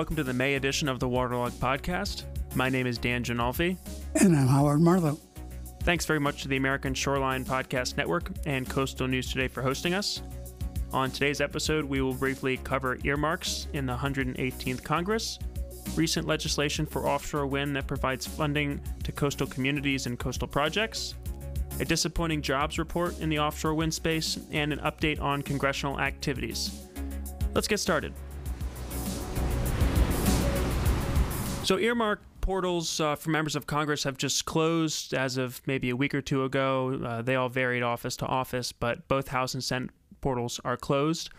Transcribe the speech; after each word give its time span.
welcome 0.00 0.16
to 0.16 0.24
the 0.24 0.32
May 0.32 0.54
edition 0.54 0.88
of 0.88 0.98
the 0.98 1.06
Waterlog 1.06 1.52
Podcast. 1.52 2.24
My 2.54 2.70
name 2.70 2.86
is 2.86 2.96
Dan 2.96 3.22
Ginolfi. 3.22 3.76
And 4.14 4.34
I'm 4.34 4.46
Howard 4.46 4.80
Marlowe. 4.80 5.20
Thanks 5.82 6.06
very 6.06 6.18
much 6.18 6.40
to 6.40 6.48
the 6.48 6.56
American 6.56 6.94
Shoreline 6.94 7.44
Podcast 7.44 7.98
Network 7.98 8.30
and 8.46 8.66
Coastal 8.66 9.06
News 9.06 9.30
Today 9.30 9.46
for 9.46 9.60
hosting 9.60 9.92
us. 9.92 10.22
On 10.94 11.10
today's 11.10 11.42
episode, 11.42 11.84
we 11.84 12.00
will 12.00 12.14
briefly 12.14 12.56
cover 12.56 12.96
earmarks 13.04 13.66
in 13.74 13.84
the 13.84 13.94
118th 13.94 14.82
Congress, 14.82 15.38
recent 15.94 16.26
legislation 16.26 16.86
for 16.86 17.06
offshore 17.06 17.46
wind 17.46 17.76
that 17.76 17.86
provides 17.86 18.26
funding 18.26 18.80
to 19.04 19.12
coastal 19.12 19.46
communities 19.46 20.06
and 20.06 20.18
coastal 20.18 20.48
projects, 20.48 21.14
a 21.78 21.84
disappointing 21.84 22.40
jobs 22.40 22.78
report 22.78 23.20
in 23.20 23.28
the 23.28 23.38
offshore 23.38 23.74
wind 23.74 23.92
space, 23.92 24.38
and 24.50 24.72
an 24.72 24.78
update 24.78 25.20
on 25.20 25.42
congressional 25.42 26.00
activities. 26.00 26.86
Let's 27.52 27.68
get 27.68 27.80
started. 27.80 28.14
So, 31.62 31.78
earmark 31.78 32.20
portals 32.40 33.00
uh, 33.00 33.14
for 33.14 33.30
members 33.30 33.54
of 33.54 33.66
Congress 33.66 34.02
have 34.04 34.16
just 34.16 34.44
closed 34.44 35.14
as 35.14 35.36
of 35.36 35.62
maybe 35.66 35.90
a 35.90 35.96
week 35.96 36.14
or 36.14 36.22
two 36.22 36.44
ago. 36.44 37.00
Uh, 37.04 37.22
they 37.22 37.36
all 37.36 37.48
varied 37.48 37.82
office 37.82 38.16
to 38.16 38.26
office, 38.26 38.72
but 38.72 39.06
both 39.08 39.28
House 39.28 39.54
and 39.54 39.62
Senate 39.62 39.90
portals 40.20 40.60
are 40.64 40.76
closed. 40.76 41.30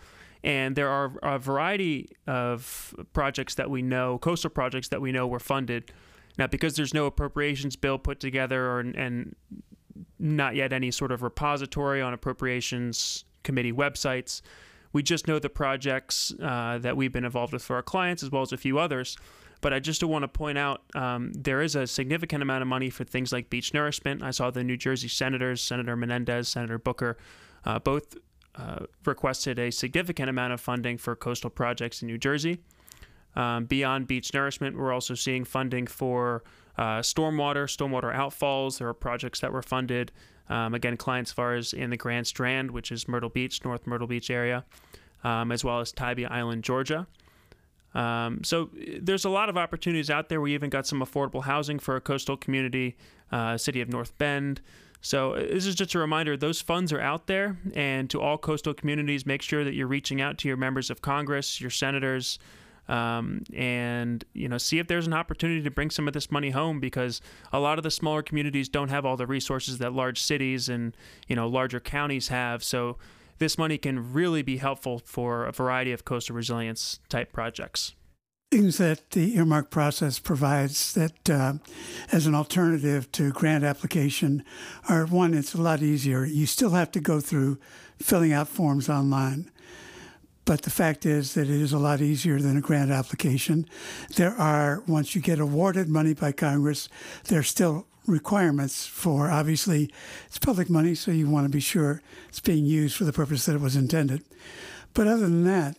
And 0.44 0.74
there 0.74 0.88
are 0.88 1.12
a 1.22 1.38
variety 1.38 2.08
of 2.26 2.94
projects 3.12 3.56
that 3.56 3.70
we 3.70 3.82
know, 3.82 4.18
coastal 4.18 4.50
projects 4.50 4.88
that 4.88 5.00
we 5.00 5.12
know 5.12 5.26
were 5.26 5.38
funded. 5.38 5.92
Now, 6.38 6.46
because 6.46 6.76
there's 6.76 6.94
no 6.94 7.06
appropriations 7.06 7.76
bill 7.76 7.98
put 7.98 8.18
together 8.18 8.66
or, 8.66 8.80
and 8.80 9.36
not 10.18 10.56
yet 10.56 10.72
any 10.72 10.90
sort 10.90 11.12
of 11.12 11.22
repository 11.22 12.00
on 12.00 12.14
appropriations 12.14 13.24
committee 13.42 13.72
websites, 13.72 14.40
we 14.92 15.02
just 15.02 15.28
know 15.28 15.38
the 15.38 15.50
projects 15.50 16.32
uh, 16.42 16.78
that 16.78 16.96
we've 16.96 17.12
been 17.12 17.24
involved 17.24 17.52
with 17.52 17.62
for 17.62 17.76
our 17.76 17.82
clients 17.82 18.22
as 18.22 18.30
well 18.30 18.42
as 18.42 18.52
a 18.52 18.56
few 18.56 18.78
others. 18.78 19.16
But 19.62 19.72
I 19.72 19.78
just 19.78 20.04
want 20.04 20.24
to 20.24 20.28
point 20.28 20.58
out 20.58 20.82
um, 20.94 21.32
there 21.32 21.62
is 21.62 21.74
a 21.76 21.86
significant 21.86 22.42
amount 22.42 22.60
of 22.62 22.68
money 22.68 22.90
for 22.90 23.04
things 23.04 23.32
like 23.32 23.48
beach 23.48 23.72
nourishment. 23.72 24.22
I 24.22 24.32
saw 24.32 24.50
the 24.50 24.62
New 24.62 24.76
Jersey 24.76 25.08
senators, 25.08 25.62
Senator 25.62 25.96
Menendez, 25.96 26.48
Senator 26.48 26.78
Booker, 26.78 27.16
uh, 27.64 27.78
both 27.78 28.16
uh, 28.56 28.80
requested 29.06 29.58
a 29.58 29.70
significant 29.70 30.28
amount 30.28 30.52
of 30.52 30.60
funding 30.60 30.98
for 30.98 31.16
coastal 31.16 31.48
projects 31.48 32.02
in 32.02 32.08
New 32.08 32.18
Jersey. 32.18 32.58
Um, 33.34 33.64
beyond 33.64 34.08
beach 34.08 34.34
nourishment, 34.34 34.76
we're 34.76 34.92
also 34.92 35.14
seeing 35.14 35.44
funding 35.44 35.86
for 35.86 36.42
uh, 36.76 36.98
stormwater, 36.98 37.64
stormwater 37.64 38.14
outfalls. 38.14 38.78
There 38.78 38.88
are 38.88 38.94
projects 38.94 39.40
that 39.40 39.52
were 39.52 39.62
funded. 39.62 40.12
Um, 40.48 40.74
again, 40.74 40.96
clients 40.96 41.32
far 41.32 41.54
as 41.54 41.72
in 41.72 41.90
the 41.90 41.96
Grand 41.96 42.26
Strand, 42.26 42.72
which 42.72 42.92
is 42.92 43.08
Myrtle 43.08 43.30
Beach, 43.30 43.64
North 43.64 43.86
Myrtle 43.86 44.08
Beach 44.08 44.28
area, 44.28 44.64
um, 45.24 45.52
as 45.52 45.64
well 45.64 45.80
as 45.80 45.92
Tybee 45.92 46.26
Island, 46.26 46.64
Georgia. 46.64 47.06
Um, 47.94 48.42
so 48.42 48.70
there's 49.00 49.24
a 49.24 49.30
lot 49.30 49.48
of 49.48 49.56
opportunities 49.56 50.10
out 50.10 50.28
there. 50.28 50.40
We 50.40 50.54
even 50.54 50.70
got 50.70 50.86
some 50.86 51.00
affordable 51.00 51.44
housing 51.44 51.78
for 51.78 51.96
a 51.96 52.00
coastal 52.00 52.36
community, 52.36 52.96
uh, 53.30 53.58
city 53.58 53.80
of 53.80 53.88
North 53.88 54.16
Bend. 54.18 54.60
So 55.02 55.34
uh, 55.34 55.40
this 55.40 55.66
is 55.66 55.74
just 55.74 55.94
a 55.94 55.98
reminder: 55.98 56.36
those 56.36 56.60
funds 56.60 56.92
are 56.92 57.00
out 57.00 57.26
there, 57.26 57.58
and 57.74 58.08
to 58.10 58.20
all 58.20 58.38
coastal 58.38 58.72
communities, 58.72 59.26
make 59.26 59.42
sure 59.42 59.64
that 59.64 59.74
you're 59.74 59.88
reaching 59.88 60.20
out 60.20 60.38
to 60.38 60.48
your 60.48 60.56
members 60.56 60.90
of 60.90 61.02
Congress, 61.02 61.60
your 61.60 61.70
senators, 61.70 62.38
um, 62.88 63.42
and 63.52 64.24
you 64.32 64.48
know 64.48 64.58
see 64.58 64.78
if 64.78 64.86
there's 64.86 65.06
an 65.06 65.12
opportunity 65.12 65.60
to 65.62 65.70
bring 65.70 65.90
some 65.90 66.06
of 66.06 66.14
this 66.14 66.30
money 66.30 66.50
home 66.50 66.80
because 66.80 67.20
a 67.52 67.58
lot 67.58 67.78
of 67.78 67.84
the 67.84 67.90
smaller 67.90 68.22
communities 68.22 68.68
don't 68.68 68.88
have 68.88 69.04
all 69.04 69.16
the 69.16 69.26
resources 69.26 69.78
that 69.78 69.92
large 69.92 70.22
cities 70.22 70.68
and 70.68 70.96
you 71.28 71.36
know 71.36 71.48
larger 71.48 71.80
counties 71.80 72.28
have. 72.28 72.62
So 72.62 72.96
this 73.42 73.58
money 73.58 73.76
can 73.76 74.12
really 74.12 74.40
be 74.42 74.58
helpful 74.58 75.00
for 75.04 75.46
a 75.46 75.52
variety 75.52 75.90
of 75.90 76.04
coastal 76.04 76.36
resilience 76.36 77.00
type 77.08 77.32
projects. 77.32 77.92
Things 78.52 78.78
that 78.78 79.10
the 79.10 79.34
earmark 79.36 79.68
process 79.68 80.20
provides 80.20 80.94
that, 80.94 81.28
uh, 81.28 81.54
as 82.12 82.26
an 82.26 82.36
alternative 82.36 83.10
to 83.12 83.32
grant 83.32 83.64
application, 83.64 84.44
are 84.88 85.06
one, 85.06 85.34
it's 85.34 85.54
a 85.54 85.60
lot 85.60 85.82
easier. 85.82 86.24
You 86.24 86.46
still 86.46 86.70
have 86.70 86.92
to 86.92 87.00
go 87.00 87.18
through 87.18 87.58
filling 87.98 88.32
out 88.32 88.46
forms 88.46 88.88
online. 88.88 89.50
But 90.44 90.62
the 90.62 90.70
fact 90.70 91.04
is 91.04 91.34
that 91.34 91.48
it 91.48 91.60
is 91.60 91.72
a 91.72 91.78
lot 91.78 92.00
easier 92.00 92.38
than 92.38 92.56
a 92.56 92.60
grant 92.60 92.92
application. 92.92 93.66
There 94.16 94.36
are, 94.36 94.84
once 94.86 95.16
you 95.16 95.20
get 95.20 95.40
awarded 95.40 95.88
money 95.88 96.14
by 96.14 96.30
Congress, 96.30 96.88
there's 97.24 97.48
still 97.48 97.86
requirements 98.06 98.86
for 98.86 99.30
obviously 99.30 99.90
it's 100.26 100.38
public 100.38 100.68
money, 100.68 100.94
so 100.94 101.10
you 101.10 101.28
want 101.28 101.46
to 101.46 101.50
be 101.50 101.60
sure 101.60 102.02
it's 102.28 102.40
being 102.40 102.64
used 102.64 102.96
for 102.96 103.04
the 103.04 103.12
purpose 103.12 103.46
that 103.46 103.54
it 103.54 103.60
was 103.60 103.76
intended. 103.76 104.22
But 104.94 105.06
other 105.06 105.22
than 105.22 105.44
that, 105.44 105.76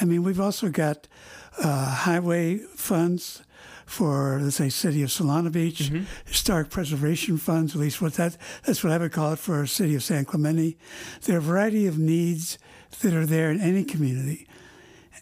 I 0.00 0.04
mean, 0.04 0.22
we've 0.22 0.40
also 0.40 0.68
got 0.68 1.06
uh, 1.58 1.94
highway 1.94 2.58
funds 2.58 3.42
for 3.86 4.40
let's 4.40 4.56
say 4.56 4.68
city 4.68 5.02
of 5.02 5.10
Solana 5.10 5.52
Beach, 5.52 5.80
mm-hmm. 5.80 6.04
historic 6.24 6.70
preservation 6.70 7.36
funds, 7.36 7.74
at 7.74 7.80
least 7.80 8.00
what 8.00 8.14
that 8.14 8.36
that's 8.64 8.82
what 8.82 8.92
I 8.92 8.98
would 8.98 9.12
call 9.12 9.32
it 9.32 9.38
for 9.38 9.66
city 9.66 9.94
of 9.94 10.02
San 10.02 10.24
Clemente. 10.24 10.76
There 11.22 11.36
are 11.36 11.38
a 11.38 11.42
variety 11.42 11.86
of 11.86 11.98
needs 11.98 12.58
that 13.00 13.14
are 13.14 13.26
there 13.26 13.50
in 13.50 13.60
any 13.60 13.84
community. 13.84 14.48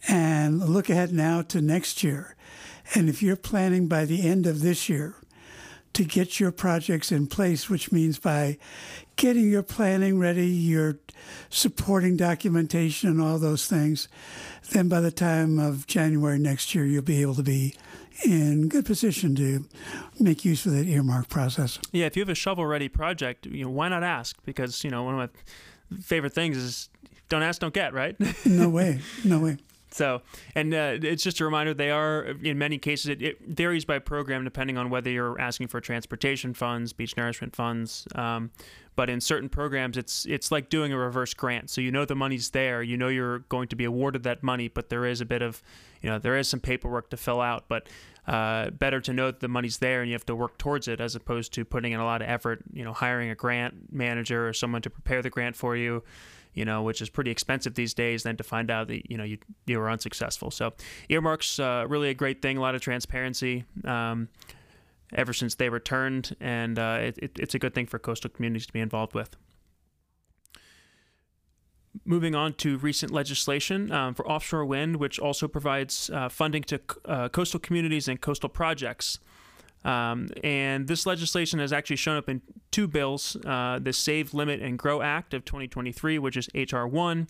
And 0.09 0.61
look 0.61 0.91
ahead 0.91 1.12
now 1.12 1.43
to 1.43 1.61
next 1.61 2.03
year. 2.03 2.35
And 2.95 3.09
if 3.09 3.23
you're 3.23 3.37
planning 3.37 3.87
by 3.87 4.05
the 4.05 4.27
end 4.27 4.47
of 4.47 4.61
this 4.61 4.89
year 4.89 5.15
to 5.95 6.05
get 6.05 6.41
your 6.41 6.53
projects 6.53 7.13
in 7.13 7.27
place, 7.27 7.69
which 7.69 7.93
means 7.93 8.19
by 8.19 8.59
getting 9.17 9.49
your 9.51 9.63
planning 9.63 10.19
ready, 10.19 10.47
your 10.47 10.99
supporting 11.51 12.17
documentation, 12.17 13.11
and 13.11 13.21
all 13.21 13.39
those 13.39 13.67
things, 13.67 14.09
then 14.71 14.89
by 14.89 15.01
the 15.01 15.11
time 15.11 15.59
of 15.59 15.87
January 15.87 16.39
next 16.39 16.75
year, 16.75 16.85
you'll 16.85 17.03
be 17.03 17.21
able 17.21 17.35
to 17.35 17.43
be 17.43 17.75
in 18.25 18.69
good 18.69 18.87
position 18.87 19.35
to 19.35 19.65
make 20.19 20.45
use 20.45 20.65
of 20.67 20.73
that 20.73 20.87
earmark 20.87 21.29
process. 21.29 21.79
Yeah, 21.93 22.07
if 22.07 22.17
you 22.17 22.21
have 22.21 22.29
a 22.29 22.35
shovel-ready 22.35 22.89
project, 22.89 23.47
you 23.47 23.65
know, 23.65 23.71
why 23.71 23.89
not 23.89 24.03
ask? 24.03 24.37
Because 24.45 24.85
you 24.85 24.91
know 24.91 25.03
one 25.03 25.19
of 25.19 25.31
my 25.91 25.99
favorite 26.01 26.33
things 26.33 26.57
is 26.57 26.89
don't 27.29 27.43
ask, 27.43 27.61
don't 27.61 27.75
get, 27.75 27.93
right? 27.93 28.17
no 28.45 28.69
way, 28.71 29.01
no 29.25 29.41
way. 29.41 29.59
So, 29.93 30.23
and 30.55 30.73
uh, 30.73 30.99
it's 31.03 31.23
just 31.23 31.41
a 31.41 31.45
reminder 31.45 31.75
they 31.75 31.91
are, 31.91 32.23
in 32.43 32.59
many 32.59 32.79
cases, 32.79 33.09
it, 33.09 33.23
it, 33.23 33.39
varies 33.47 33.85
by 33.85 33.99
program 33.99 34.45
depending 34.45 34.79
on 34.79 34.91
whether 34.91 35.11
you're 35.11 35.39
asking 35.41 35.69
for 35.69 35.81
transportation 35.81 36.55
funds, 36.55 36.93
beach 36.93 37.17
nourishment 37.17 37.55
funds. 37.55 38.07
Um, 38.15 38.51
but 38.95 39.09
in 39.09 39.21
certain 39.21 39.49
programs, 39.49 39.97
it's 39.97 40.27
it's 40.27 40.53
like 40.53 40.69
doing 40.69 40.93
a 40.93 40.99
reverse 40.99 41.33
grant. 41.33 41.71
So 41.71 41.81
you 41.81 41.91
know 41.91 42.05
the 42.05 42.15
money's 42.15 42.51
there, 42.51 42.83
you 42.83 42.97
know 42.97 43.09
you're 43.09 43.41
going 43.41 43.69
to 43.69 43.77
be 43.77 43.85
awarded 43.85 44.23
that 44.25 44.43
money, 44.43 44.69
but 44.69 44.91
there 44.91 45.07
is 45.07 45.21
a 45.21 45.25
bit 45.25 45.41
of, 45.41 45.63
you 46.03 46.11
know, 46.11 46.19
there 46.19 46.37
is 46.37 46.49
some 46.49 46.61
paperwork 46.61 47.09
to 47.11 47.17
fill 47.17 47.41
out. 47.41 47.65
But 47.69 47.89
uh, 48.27 48.71
better 48.71 49.01
to 49.01 49.13
know 49.13 49.27
that 49.27 49.41
the 49.41 49.49
money's 49.49 49.79
there 49.79 50.03
and 50.03 50.11
you 50.11 50.15
have 50.15 50.27
to 50.27 50.37
work 50.37 50.59
towards 50.59 50.89
it 50.89 51.01
as 51.01 51.17
opposed 51.17 51.55
to 51.55 51.65
putting 51.65 51.93
in 51.93 52.01
a 52.01 52.05
lot 52.05 52.23
of 52.23 52.29
effort, 52.29 52.63
you 52.73 52.85
know, 52.85 52.93
hiring 52.93 53.31
a 53.31 53.35
grant 53.35 53.93
manager 53.93 54.47
or 54.47 54.53
someone 54.53 54.83
to 54.83 54.91
prepare 54.91 55.23
the 55.23 55.31
grant 55.31 55.57
for 55.57 55.75
you 55.75 56.05
you 56.55 56.65
know, 56.65 56.83
which 56.83 57.01
is 57.01 57.11
pretty 57.11 57.31
expensive 57.31 57.75
these 57.75 57.95
days, 57.95 58.23
than 58.23 58.37
to 58.37 58.45
find 58.45 58.71
out 58.71 58.89
that, 58.89 59.11
you 59.11 59.17
know, 59.17 59.25
you, 59.25 59.39
you 59.67 59.79
were 59.79 59.91
unsuccessful. 59.91 60.51
So 60.51 60.73
earmarks, 61.09 61.59
uh, 61.59 61.85
really 61.89 62.11
a 62.11 62.15
great 62.15 62.43
thing, 62.43 62.59
a 62.59 62.61
lot 62.61 62.75
of 62.75 62.81
transparency. 62.81 63.65
Um, 63.85 64.29
ever 65.15 65.35
since 65.35 65.57
they 65.57 65.69
returned, 65.69 66.35
and 66.41 66.79
uh, 66.79 66.99
it, 67.03 67.19
it, 67.19 67.39
it's 67.39 67.55
a 67.55 67.59
good 67.59 67.75
thing 67.75 67.87
for 67.87 67.99
coastal 67.99 68.31
communities 68.31 68.67
to 68.67 68.73
be 68.73 68.81
involved 68.81 69.12
with. 69.12 69.37
Moving 72.07 72.35
on 72.35 72.55
to 72.55 72.79
recent 72.79 73.12
legislation 73.12 73.93
um, 73.93 74.15
for 74.15 74.27
offshore 74.27 74.65
wind, 74.65 74.97
which 74.97 75.19
also 75.19 75.47
provides 75.47 76.09
uh, 76.09 76.31
funding 76.31 76.62
to 76.62 76.81
uh, 77.05 77.29
coastal 77.29 77.61
communities 77.61 78.09
and 78.09 78.23
coastal 78.23 78.49
projects. 78.49 79.19
Um, 79.84 80.28
and 80.44 80.87
this 80.87 81.06
legislation 81.06 81.59
has 81.59 81.72
actually 81.72 81.97
shown 81.97 82.16
up 82.16 82.28
in 82.28 82.41
two 82.70 82.87
bills 82.87 83.37
uh, 83.44 83.79
the 83.82 83.93
Save, 83.93 84.32
Limit, 84.34 84.61
and 84.61 84.79
Grow 84.79 85.02
Act 85.02 85.34
of 85.34 85.44
2023, 85.44 86.19
which 86.19 86.37
is 86.37 86.49
H.R. 86.55 86.87
1. 86.87 87.29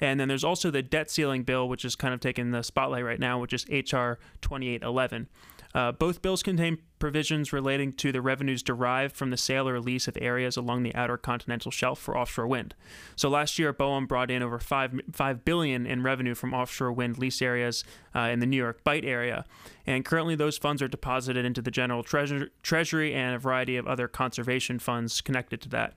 And 0.00 0.18
then 0.18 0.26
there's 0.26 0.42
also 0.42 0.70
the 0.70 0.82
debt 0.82 1.10
ceiling 1.10 1.44
bill, 1.44 1.68
which 1.68 1.84
is 1.84 1.94
kind 1.94 2.12
of 2.12 2.20
taking 2.20 2.50
the 2.50 2.62
spotlight 2.62 3.04
right 3.04 3.20
now, 3.20 3.38
which 3.38 3.52
is 3.52 3.64
H.R. 3.68 4.18
2811. 4.40 5.28
Uh, 5.74 5.92
both 5.92 6.22
bills 6.22 6.42
contain 6.42 6.78
provisions 6.98 7.52
relating 7.52 7.92
to 7.92 8.12
the 8.12 8.20
revenues 8.20 8.62
derived 8.62 9.16
from 9.16 9.30
the 9.30 9.36
sale 9.36 9.68
or 9.68 9.80
lease 9.80 10.06
of 10.06 10.16
areas 10.20 10.56
along 10.56 10.82
the 10.82 10.94
outer 10.94 11.16
continental 11.16 11.70
shelf 11.70 11.98
for 11.98 12.16
offshore 12.16 12.46
wind. 12.46 12.74
So 13.16 13.28
last 13.28 13.58
year, 13.58 13.72
BOEM 13.72 14.06
brought 14.06 14.30
in 14.30 14.42
over 14.42 14.58
five 14.58 14.92
five 15.12 15.44
billion 15.44 15.86
in 15.86 16.02
revenue 16.02 16.34
from 16.34 16.54
offshore 16.54 16.92
wind 16.92 17.18
lease 17.18 17.42
areas 17.42 17.84
uh, 18.14 18.20
in 18.20 18.40
the 18.40 18.46
New 18.46 18.56
York 18.56 18.84
Bight 18.84 19.04
area, 19.04 19.44
and 19.86 20.04
currently 20.04 20.34
those 20.34 20.58
funds 20.58 20.82
are 20.82 20.88
deposited 20.88 21.44
into 21.44 21.62
the 21.62 21.70
general 21.70 22.02
treasury 22.02 23.14
and 23.14 23.34
a 23.34 23.38
variety 23.38 23.76
of 23.76 23.86
other 23.86 24.08
conservation 24.08 24.78
funds 24.78 25.20
connected 25.20 25.60
to 25.62 25.68
that. 25.70 25.94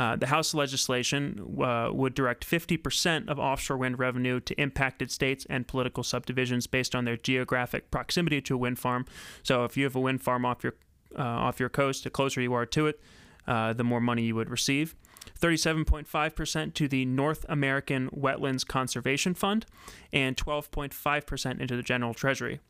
Uh, 0.00 0.16
the 0.16 0.28
House 0.28 0.54
legislation 0.54 1.58
uh, 1.62 1.90
would 1.92 2.14
direct 2.14 2.48
50% 2.48 3.28
of 3.28 3.38
offshore 3.38 3.76
wind 3.76 3.98
revenue 3.98 4.40
to 4.40 4.58
impacted 4.58 5.10
states 5.10 5.46
and 5.50 5.68
political 5.68 6.02
subdivisions 6.02 6.66
based 6.66 6.94
on 6.94 7.04
their 7.04 7.18
geographic 7.18 7.90
proximity 7.90 8.40
to 8.40 8.54
a 8.54 8.56
wind 8.56 8.78
farm. 8.78 9.04
So, 9.42 9.64
if 9.64 9.76
you 9.76 9.84
have 9.84 9.94
a 9.94 10.00
wind 10.00 10.22
farm 10.22 10.46
off 10.46 10.64
your 10.64 10.74
uh, 11.18 11.22
off 11.22 11.60
your 11.60 11.68
coast, 11.68 12.04
the 12.04 12.10
closer 12.10 12.40
you 12.40 12.54
are 12.54 12.64
to 12.64 12.86
it, 12.86 12.98
uh, 13.46 13.74
the 13.74 13.84
more 13.84 14.00
money 14.00 14.22
you 14.22 14.34
would 14.36 14.48
receive. 14.48 14.94
37.5% 15.38 16.72
to 16.72 16.88
the 16.88 17.04
North 17.04 17.44
American 17.50 18.08
Wetlands 18.08 18.66
Conservation 18.66 19.34
Fund, 19.34 19.66
and 20.14 20.34
12.5% 20.34 21.60
into 21.60 21.76
the 21.76 21.82
General 21.82 22.14
Treasury. 22.14 22.60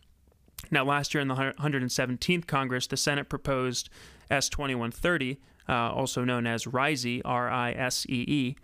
Now, 0.73 0.85
last 0.85 1.15
year 1.15 1.21
in 1.21 1.29
the 1.29 1.37
117th 1.37 2.49
Congress, 2.49 2.89
the 2.89 2.97
Senate 2.97 3.29
proposed 3.29 3.89
S 4.31 4.49
2130, 4.49 5.39
uh, 5.69 5.93
also 5.93 6.25
known 6.25 6.47
as 6.47 6.67
RISEE, 6.67 7.23
R 7.25 7.51
I 7.51 7.73
S 7.73 8.07
E 8.09 8.25
E, 8.27 8.57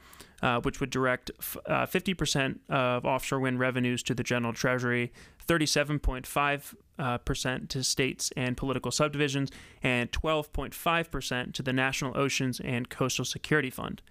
uh, 0.43 0.61
which 0.61 0.81
would 0.81 0.91
direct 0.91 1.31
f- 1.39 1.57
uh, 1.67 1.87
50% 1.87 2.59
of 2.69 3.05
offshore 3.05 3.41
wind 3.41 3.59
revenues 3.59 4.03
to 4.05 4.15
the 4.15 4.23
General 4.23 4.53
Treasury, 4.53 5.13
37.5 5.47 6.75
uh, 6.99 7.19
percent 7.19 7.71
to 7.71 7.83
states 7.83 8.33
and 8.37 8.57
political 8.57 8.91
subdivisions, 8.91 9.51
and 9.83 10.11
12.5 10.13 11.11
percent 11.11 11.55
to 11.55 11.63
the 11.63 11.73
National 11.73 12.17
Oceans 12.17 12.61
and 12.61 12.89
Coastal 12.89 13.25
Security 13.25 13.71
Fund. 13.71 14.03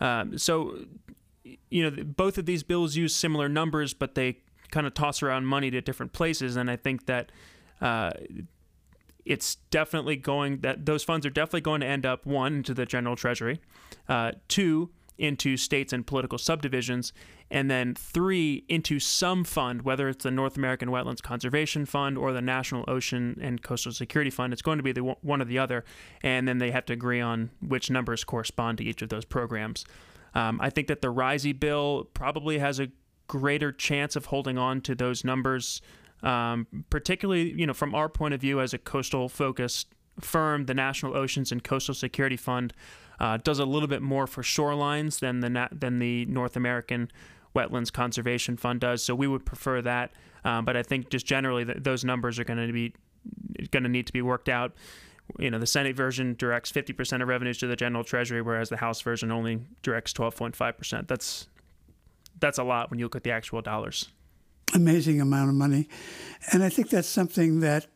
Um, 0.00 0.36
so, 0.38 0.78
you 1.70 1.88
know, 1.88 2.04
both 2.04 2.38
of 2.38 2.46
these 2.46 2.62
bills 2.62 2.96
use 2.96 3.14
similar 3.14 3.48
numbers, 3.48 3.94
but 3.94 4.14
they 4.14 4.38
kind 4.70 4.86
of 4.86 4.94
toss 4.94 5.22
around 5.22 5.46
money 5.46 5.70
to 5.70 5.80
different 5.80 6.12
places, 6.12 6.56
and 6.56 6.70
I 6.70 6.76
think 6.76 7.06
that. 7.06 7.30
Uh, 7.80 8.12
it's 9.24 9.56
definitely 9.70 10.16
going 10.16 10.58
that 10.58 10.86
those 10.86 11.02
funds 11.02 11.24
are 11.24 11.30
definitely 11.30 11.62
going 11.62 11.80
to 11.80 11.86
end 11.86 12.04
up 12.04 12.26
one 12.26 12.56
into 12.56 12.74
the 12.74 12.86
general 12.86 13.16
treasury, 13.16 13.60
uh, 14.08 14.32
two 14.48 14.90
into 15.16 15.56
states 15.56 15.92
and 15.92 16.06
political 16.06 16.38
subdivisions, 16.38 17.12
and 17.50 17.70
then 17.70 17.94
three 17.94 18.64
into 18.68 18.98
some 18.98 19.44
fund, 19.44 19.82
whether 19.82 20.08
it's 20.08 20.24
the 20.24 20.30
North 20.30 20.56
American 20.56 20.88
Wetlands 20.88 21.22
Conservation 21.22 21.86
Fund 21.86 22.18
or 22.18 22.32
the 22.32 22.42
National 22.42 22.84
Ocean 22.88 23.38
and 23.40 23.62
Coastal 23.62 23.92
Security 23.92 24.30
Fund. 24.30 24.52
It's 24.52 24.62
going 24.62 24.78
to 24.78 24.82
be 24.82 24.92
the 24.92 25.04
one 25.04 25.40
or 25.40 25.44
the 25.44 25.58
other, 25.58 25.84
and 26.22 26.48
then 26.48 26.58
they 26.58 26.72
have 26.72 26.84
to 26.86 26.92
agree 26.92 27.20
on 27.20 27.50
which 27.60 27.90
numbers 27.90 28.24
correspond 28.24 28.78
to 28.78 28.84
each 28.84 29.02
of 29.02 29.08
those 29.08 29.24
programs. 29.24 29.84
Um, 30.34 30.60
I 30.60 30.70
think 30.70 30.88
that 30.88 31.00
the 31.00 31.12
RISEE 31.12 31.60
bill 31.60 32.08
probably 32.12 32.58
has 32.58 32.80
a 32.80 32.88
greater 33.28 33.70
chance 33.72 34.16
of 34.16 34.26
holding 34.26 34.58
on 34.58 34.80
to 34.82 34.94
those 34.94 35.24
numbers, 35.24 35.80
um, 36.24 36.66
particularly 36.90 37.52
you 37.52 37.66
know 37.66 37.74
from 37.74 37.94
our 37.94 38.08
point 38.08 38.34
of 38.34 38.40
view 38.40 38.60
as 38.60 38.74
a 38.74 38.78
coastal 38.78 39.28
focused 39.28 39.88
firm, 40.20 40.66
the 40.66 40.74
National 40.74 41.16
Oceans 41.16 41.52
and 41.52 41.62
Coastal 41.62 41.94
Security 41.94 42.36
Fund 42.36 42.72
uh, 43.20 43.36
does 43.38 43.58
a 43.58 43.64
little 43.64 43.88
bit 43.88 44.02
more 44.02 44.26
for 44.26 44.42
shorelines 44.42 45.20
than 45.20 45.40
the 45.40 45.68
than 45.72 45.98
the 45.98 46.24
North 46.26 46.56
American 46.56 47.10
Wetlands 47.54 47.92
Conservation 47.92 48.56
Fund 48.56 48.80
does. 48.80 49.02
So 49.02 49.14
we 49.14 49.26
would 49.26 49.44
prefer 49.44 49.82
that. 49.82 50.12
Um, 50.44 50.64
but 50.64 50.76
I 50.76 50.82
think 50.82 51.10
just 51.10 51.26
generally 51.26 51.64
th- 51.64 51.78
those 51.80 52.04
numbers 52.04 52.38
are 52.38 52.44
going 52.44 52.66
to 52.66 52.72
be 52.72 52.94
going 53.70 53.84
to 53.84 53.88
need 53.88 54.06
to 54.06 54.12
be 54.12 54.22
worked 54.22 54.48
out. 54.48 54.72
You 55.38 55.50
know, 55.50 55.58
the 55.58 55.66
Senate 55.66 55.96
version 55.96 56.34
directs 56.38 56.70
50% 56.70 57.22
of 57.22 57.28
revenues 57.28 57.56
to 57.58 57.66
the 57.66 57.76
general 57.76 58.04
treasury, 58.04 58.42
whereas 58.42 58.68
the 58.68 58.76
House 58.76 59.00
version 59.00 59.32
only 59.32 59.60
directs 59.82 60.12
12.5%. 60.12 61.08
That's 61.08 61.48
that's 62.40 62.58
a 62.58 62.64
lot 62.64 62.90
when 62.90 62.98
you 62.98 63.06
look 63.06 63.16
at 63.16 63.22
the 63.22 63.30
actual 63.30 63.62
dollars. 63.62 64.10
Amazing 64.74 65.20
amount 65.20 65.50
of 65.50 65.54
money, 65.54 65.88
and 66.52 66.62
I 66.64 66.68
think 66.68 66.90
that's 66.90 67.08
something 67.08 67.60
that 67.60 67.86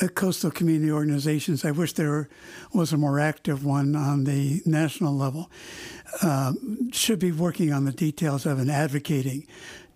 uh, 0.00 0.08
coastal 0.08 0.50
community 0.50 0.90
organizations. 0.90 1.64
I 1.64 1.70
wish 1.70 1.92
there 1.92 2.28
was 2.72 2.92
a 2.92 2.96
more 2.96 3.18
active 3.18 3.64
one 3.64 3.96
on 3.96 4.24
the 4.24 4.62
national 4.64 5.14
level. 5.14 5.50
Uh, 6.22 6.52
should 6.92 7.18
be 7.18 7.32
working 7.32 7.72
on 7.72 7.84
the 7.84 7.92
details 7.92 8.46
of 8.46 8.60
and 8.60 8.70
advocating 8.70 9.46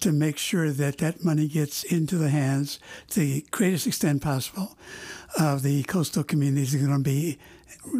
to 0.00 0.12
make 0.12 0.38
sure 0.38 0.70
that 0.70 0.98
that 0.98 1.24
money 1.24 1.46
gets 1.48 1.84
into 1.84 2.16
the 2.16 2.30
hands 2.30 2.78
to 3.10 3.20
the 3.20 3.46
greatest 3.50 3.86
extent 3.86 4.22
possible 4.22 4.76
of 5.38 5.62
the 5.62 5.82
coastal 5.84 6.24
communities 6.24 6.72
that 6.72 6.82
are 6.82 6.86
going 6.86 6.98
to 6.98 7.04
be 7.04 7.38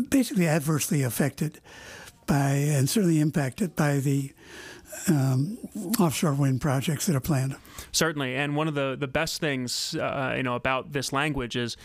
basically 0.09 0.47
adversely 0.47 1.03
affected 1.03 1.61
by 2.27 2.51
and 2.51 2.89
certainly 2.89 3.21
impacted 3.21 3.75
by 3.75 3.99
the 3.99 4.33
um, 5.09 5.59
offshore 5.99 6.35
wind 6.35 6.61
projects 6.61 7.07
that 7.07 7.17
are 7.17 7.21
planned. 7.21 7.57
Certainly, 7.93 8.35
and 8.35 8.57
one 8.57 8.69
of 8.69 8.75
the 8.75 8.97
the 8.99 9.09
best 9.09 9.41
things 9.41 9.95
uh, 9.95 10.35
you 10.37 10.43
know 10.43 10.55
about 10.55 10.93
this 10.93 11.13
language 11.13 11.57
is, 11.57 11.77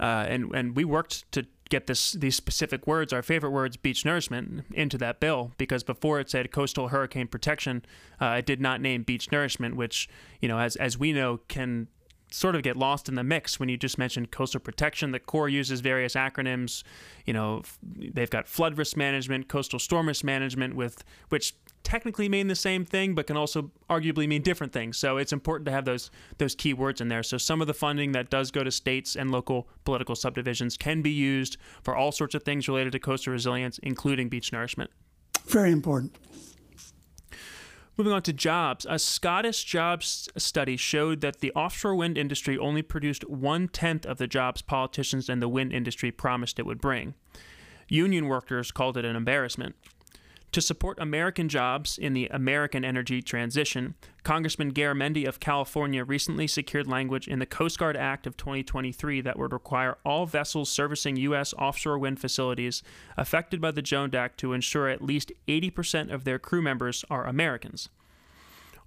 uh, 0.00 0.26
and 0.28 0.54
and 0.54 0.76
we 0.76 0.84
worked 0.84 1.30
to 1.32 1.46
get 1.68 1.86
this 1.86 2.12
these 2.12 2.36
specific 2.36 2.86
words, 2.86 3.12
our 3.12 3.22
favorite 3.22 3.50
words, 3.50 3.76
beach 3.76 4.04
nourishment, 4.04 4.64
into 4.72 4.98
that 4.98 5.20
bill 5.20 5.52
because 5.56 5.82
before 5.82 6.20
it 6.20 6.30
said 6.30 6.52
coastal 6.52 6.88
hurricane 6.88 7.26
protection, 7.26 7.84
uh, 8.20 8.36
it 8.38 8.46
did 8.46 8.60
not 8.60 8.80
name 8.80 9.02
beach 9.02 9.32
nourishment, 9.32 9.74
which 9.74 10.08
you 10.40 10.48
know 10.48 10.58
as 10.58 10.76
as 10.76 10.98
we 10.98 11.12
know 11.12 11.40
can 11.48 11.88
sort 12.32 12.54
of 12.54 12.62
get 12.62 12.76
lost 12.76 13.08
in 13.08 13.14
the 13.14 13.22
mix 13.22 13.60
when 13.60 13.68
you 13.68 13.76
just 13.76 13.98
mentioned 13.98 14.30
coastal 14.30 14.60
protection. 14.60 15.12
The 15.12 15.20
Corps 15.20 15.48
uses 15.48 15.80
various 15.80 16.14
acronyms. 16.14 16.82
You 17.26 17.32
know, 17.32 17.62
they've 17.82 18.30
got 18.30 18.48
flood 18.48 18.78
risk 18.78 18.96
management, 18.96 19.48
coastal 19.48 19.78
storm 19.78 20.08
risk 20.08 20.24
management, 20.24 20.74
with 20.74 21.04
which 21.28 21.54
technically 21.82 22.28
mean 22.28 22.48
the 22.48 22.54
same 22.54 22.84
thing, 22.84 23.14
but 23.14 23.26
can 23.26 23.36
also 23.36 23.70
arguably 23.90 24.26
mean 24.28 24.42
different 24.42 24.72
things. 24.72 24.96
So 24.96 25.16
it's 25.16 25.32
important 25.32 25.66
to 25.66 25.72
have 25.72 25.84
those 25.84 26.10
those 26.38 26.54
key 26.54 26.72
words 26.72 27.00
in 27.00 27.08
there. 27.08 27.22
So 27.22 27.38
some 27.38 27.60
of 27.60 27.66
the 27.66 27.74
funding 27.74 28.12
that 28.12 28.30
does 28.30 28.50
go 28.50 28.64
to 28.64 28.70
states 28.70 29.16
and 29.16 29.30
local 29.30 29.68
political 29.84 30.14
subdivisions 30.14 30.76
can 30.76 31.02
be 31.02 31.10
used 31.10 31.56
for 31.82 31.96
all 31.96 32.12
sorts 32.12 32.34
of 32.34 32.42
things 32.42 32.68
related 32.68 32.92
to 32.92 32.98
coastal 32.98 33.32
resilience, 33.32 33.78
including 33.78 34.28
beach 34.28 34.52
nourishment. 34.52 34.90
Very 35.46 35.72
important. 35.72 36.16
Moving 37.98 38.14
on 38.14 38.22
to 38.22 38.32
jobs, 38.32 38.86
a 38.88 38.98
Scottish 38.98 39.64
jobs 39.64 40.28
study 40.38 40.78
showed 40.78 41.20
that 41.20 41.40
the 41.40 41.52
offshore 41.52 41.94
wind 41.94 42.16
industry 42.16 42.56
only 42.56 42.80
produced 42.80 43.28
one 43.28 43.68
tenth 43.68 44.06
of 44.06 44.16
the 44.16 44.26
jobs 44.26 44.62
politicians 44.62 45.28
and 45.28 45.42
the 45.42 45.48
wind 45.48 45.74
industry 45.74 46.10
promised 46.10 46.58
it 46.58 46.64
would 46.64 46.80
bring. 46.80 47.14
Union 47.88 48.28
workers 48.28 48.70
called 48.70 48.96
it 48.96 49.04
an 49.04 49.14
embarrassment. 49.14 49.76
To 50.52 50.60
support 50.60 51.00
American 51.00 51.48
jobs 51.48 51.96
in 51.96 52.12
the 52.12 52.28
American 52.28 52.84
energy 52.84 53.22
transition, 53.22 53.94
Congressman 54.22 54.74
Garamendi 54.74 55.26
of 55.26 55.40
California 55.40 56.04
recently 56.04 56.46
secured 56.46 56.86
language 56.86 57.26
in 57.26 57.38
the 57.38 57.46
Coast 57.46 57.78
Guard 57.78 57.96
Act 57.96 58.26
of 58.26 58.36
2023 58.36 59.22
that 59.22 59.38
would 59.38 59.50
require 59.50 59.96
all 60.04 60.26
vessels 60.26 60.68
servicing 60.68 61.16
U.S. 61.16 61.54
offshore 61.54 61.98
wind 61.98 62.20
facilities 62.20 62.82
affected 63.16 63.62
by 63.62 63.70
the 63.70 63.80
Jones 63.80 64.14
Act 64.14 64.38
to 64.40 64.52
ensure 64.52 64.90
at 64.90 65.00
least 65.00 65.32
80% 65.48 66.12
of 66.12 66.24
their 66.24 66.38
crew 66.38 66.60
members 66.60 67.02
are 67.08 67.24
Americans. 67.24 67.88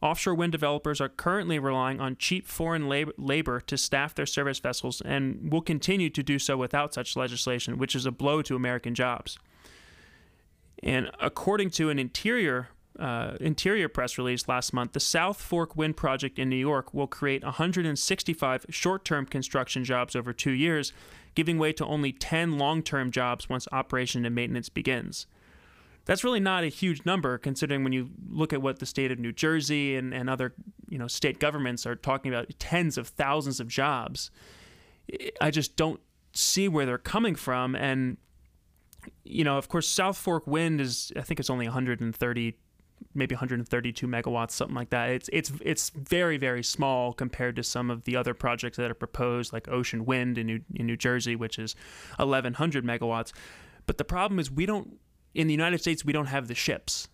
Offshore 0.04 0.36
wind 0.36 0.52
developers 0.52 1.02
are 1.02 1.10
currently 1.10 1.58
relying 1.58 2.00
on 2.00 2.18
cheap 2.18 2.46
foreign 2.46 2.88
lab- 2.88 3.14
labor 3.18 3.60
to 3.62 3.76
staff 3.76 4.14
their 4.14 4.28
service 4.28 4.60
vessels 4.60 5.02
and 5.02 5.52
will 5.52 5.62
continue 5.62 6.12
to 6.12 6.22
do 6.22 6.38
so 6.38 6.58
without 6.58 6.94
such 6.94 7.16
legislation, 7.16 7.80
which 7.80 7.96
is 7.96 8.06
a 8.06 8.12
blow 8.12 8.44
to 8.44 8.56
American 8.56 8.94
jobs. 8.94 9.40
And 10.83 11.12
according 11.20 11.72
to 11.72 11.89
an 11.89 12.00
interior 12.00 12.70
uh, 13.00 13.36
interior 13.41 13.89
press 13.89 14.17
release 14.17 14.48
last 14.48 14.72
month, 14.72 14.94
the 14.94 15.00
South 15.00 15.41
Fork 15.41 15.75
Wind 15.75 15.98
Project 15.98 16.39
in 16.39 16.50
New 16.50 16.55
York 16.55 16.94
will 16.94 17.08
create 17.08 17.44
165 17.44 18.65
short 18.70 19.03
term 19.03 19.25
construction 19.25 19.84
jobs 19.84 20.15
over 20.15 20.32
two 20.32 20.51
years, 20.51 20.94
giving 21.34 21.58
way 21.58 21.74
to 21.74 21.86
only 21.86 22.12
10 22.12 22.58
long 22.58 22.82
term 22.82 23.12
jobs 23.12 23.50
once 23.50 23.67
operation 23.72 24.25
and 24.25 24.34
maintenance 24.34 24.70
begins. 24.70 25.27
That's 26.05 26.24
really 26.24 26.39
not 26.39 26.63
a 26.63 26.67
huge 26.67 27.03
number 27.03 27.38
considering 27.38 27.84
when 27.84 27.91
you 27.91 28.12
look 28.29 28.53
at 28.53 28.62
what 28.62 28.79
the 28.79 28.86
state 28.86 29.12
of 29.12 29.20
New 29.20 29.32
Jersey 29.32 29.96
and, 29.96 30.13
and 30.13 30.29
other 30.29 30.53
you 30.89 30.98
know 30.98 31.08
state 31.08 31.39
governments 31.39 31.86
are 31.86 31.96
talking 31.96 32.34
about 32.34 32.48
tens 32.60 32.98
of 32.98 33.10
thousands 33.10 33.60
of 33.60 33.67
jobs. 33.67 34.32
I 35.41 35.51
just 35.51 35.75
don't 35.75 36.00
see 36.32 36.67
where 36.67 36.86
they're 36.86 36.98
coming 36.98 37.36
from 37.36 37.75
and 37.75 38.17
you 39.24 39.44
know, 39.44 39.58
of 39.58 39.70
course, 39.70 39.88
South 39.88 40.18
Fork 40.18 40.48
Wind 40.48 40.82
is 40.82 41.12
I 41.16 41.22
think 41.22 41.40
it's 41.40 41.50
only 41.50 41.66
130, 41.66 42.58
maybe 43.14 43.36
132 43.36 44.08
megawatts, 44.08 44.52
something 44.52 44.76
like 44.76 44.90
that. 44.90 45.10
It's 45.10 45.30
it's 45.32 45.52
it's 45.62 45.90
very 45.90 46.38
very 46.38 46.64
small 46.64 47.14
compared 47.14 47.56
to 47.58 47.64
some 47.64 47.90
of 47.90 48.04
the 48.04 48.16
other 48.16 48.34
projects 48.34 48.78
that 48.78 48.92
are 48.92 48.96
proposed, 48.96 49.54
like 49.54 49.68
Ocean 49.68 50.06
Wind 50.06 50.38
in 50.38 50.48
New 50.48 50.62
in 50.74 50.86
New 50.86 50.98
Jersey, 50.98 51.36
which 51.36 51.60
is 51.60 51.76
1100 52.18 52.86
megawatts. 52.86 53.32
But 53.86 53.98
the 53.98 54.06
problem 54.06 54.40
is 54.40 54.52
we 54.52 54.66
don't 54.66 54.98
in 55.34 55.48
the 55.48 55.54
United 55.54 55.80
States 55.80 56.06
we 56.06 56.14
don't 56.14 56.28
have 56.28 56.48
the 56.48 56.56
ships. 56.56 57.08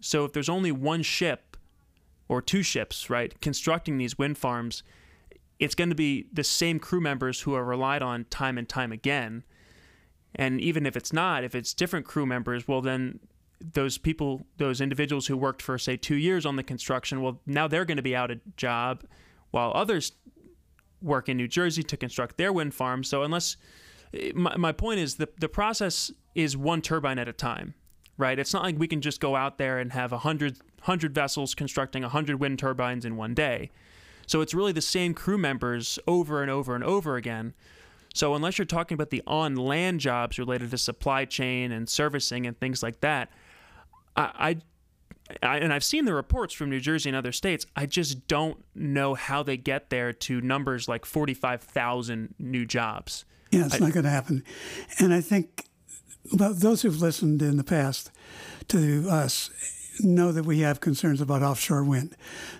So 0.00 0.24
if 0.24 0.32
there's 0.32 0.48
only 0.48 0.72
one 0.72 1.02
ship 1.02 1.56
or 2.28 2.42
two 2.42 2.62
ships, 2.62 3.08
right, 3.08 3.40
constructing 3.40 3.98
these 3.98 4.18
wind 4.18 4.36
farms, 4.36 4.82
it's 5.58 5.74
going 5.74 5.88
to 5.88 5.96
be 5.96 6.26
the 6.32 6.44
same 6.44 6.78
crew 6.78 7.00
members 7.00 7.40
who 7.40 7.54
are 7.54 7.64
relied 7.64 8.02
on 8.02 8.24
time 8.26 8.58
and 8.58 8.68
time 8.68 8.92
again 8.92 9.44
and 10.36 10.60
even 10.60 10.86
if 10.86 10.96
it's 10.96 11.12
not, 11.12 11.44
if 11.44 11.54
it's 11.54 11.72
different 11.74 12.06
crew 12.06 12.26
members, 12.26 12.68
well, 12.68 12.82
then 12.82 13.18
those 13.60 13.96
people, 13.98 14.46
those 14.58 14.80
individuals 14.82 15.26
who 15.26 15.36
worked 15.36 15.62
for, 15.62 15.78
say, 15.78 15.96
two 15.96 16.16
years 16.16 16.44
on 16.44 16.56
the 16.56 16.62
construction, 16.62 17.22
well, 17.22 17.40
now 17.46 17.66
they're 17.66 17.86
going 17.86 17.96
to 17.96 18.02
be 18.02 18.14
out 18.14 18.30
of 18.30 18.40
job 18.56 19.02
while 19.50 19.72
others 19.74 20.12
work 21.00 21.28
in 21.28 21.38
New 21.38 21.48
Jersey 21.48 21.82
to 21.82 21.96
construct 21.96 22.36
their 22.36 22.52
wind 22.52 22.74
farms. 22.74 23.08
So, 23.08 23.22
unless 23.22 23.56
eh, 24.12 24.32
my, 24.34 24.56
my 24.56 24.72
point 24.72 25.00
is 25.00 25.16
the, 25.16 25.28
the 25.40 25.48
process 25.48 26.12
is 26.34 26.56
one 26.56 26.82
turbine 26.82 27.18
at 27.18 27.28
a 27.28 27.32
time, 27.32 27.74
right? 28.18 28.38
It's 28.38 28.52
not 28.52 28.62
like 28.62 28.78
we 28.78 28.88
can 28.88 29.00
just 29.00 29.20
go 29.20 29.36
out 29.36 29.56
there 29.56 29.78
and 29.78 29.92
have 29.92 30.12
100, 30.12 30.58
100 30.80 31.14
vessels 31.14 31.54
constructing 31.54 32.02
100 32.02 32.38
wind 32.38 32.58
turbines 32.58 33.06
in 33.06 33.16
one 33.16 33.32
day. 33.32 33.70
So, 34.26 34.42
it's 34.42 34.52
really 34.52 34.72
the 34.72 34.82
same 34.82 35.14
crew 35.14 35.38
members 35.38 35.98
over 36.06 36.42
and 36.42 36.50
over 36.50 36.74
and 36.74 36.84
over 36.84 37.16
again. 37.16 37.54
So, 38.16 38.34
unless 38.34 38.56
you're 38.56 38.64
talking 38.64 38.94
about 38.94 39.10
the 39.10 39.22
on 39.26 39.56
land 39.56 40.00
jobs 40.00 40.38
related 40.38 40.70
to 40.70 40.78
supply 40.78 41.26
chain 41.26 41.70
and 41.70 41.86
servicing 41.86 42.46
and 42.46 42.58
things 42.58 42.82
like 42.82 43.00
that, 43.00 43.30
I, 44.16 44.56
I, 45.42 45.58
and 45.58 45.70
I've 45.70 45.84
seen 45.84 46.06
the 46.06 46.14
reports 46.14 46.54
from 46.54 46.70
New 46.70 46.80
Jersey 46.80 47.10
and 47.10 47.16
other 47.16 47.32
states. 47.32 47.66
I 47.76 47.84
just 47.84 48.26
don't 48.26 48.64
know 48.74 49.12
how 49.14 49.42
they 49.42 49.58
get 49.58 49.90
there 49.90 50.14
to 50.14 50.40
numbers 50.40 50.88
like 50.88 51.04
45,000 51.04 52.34
new 52.38 52.64
jobs. 52.64 53.26
Yeah, 53.50 53.66
it's 53.66 53.74
I, 53.74 53.78
not 53.78 53.92
going 53.92 54.04
to 54.04 54.10
happen. 54.10 54.44
And 54.98 55.12
I 55.12 55.20
think 55.20 55.66
well, 56.32 56.54
those 56.54 56.80
who've 56.80 57.00
listened 57.00 57.42
in 57.42 57.58
the 57.58 57.64
past 57.64 58.10
to 58.68 59.08
us 59.10 59.50
know 60.00 60.32
that 60.32 60.44
we 60.46 60.60
have 60.60 60.80
concerns 60.80 61.20
about 61.20 61.42
offshore 61.42 61.84
wind. 61.84 62.16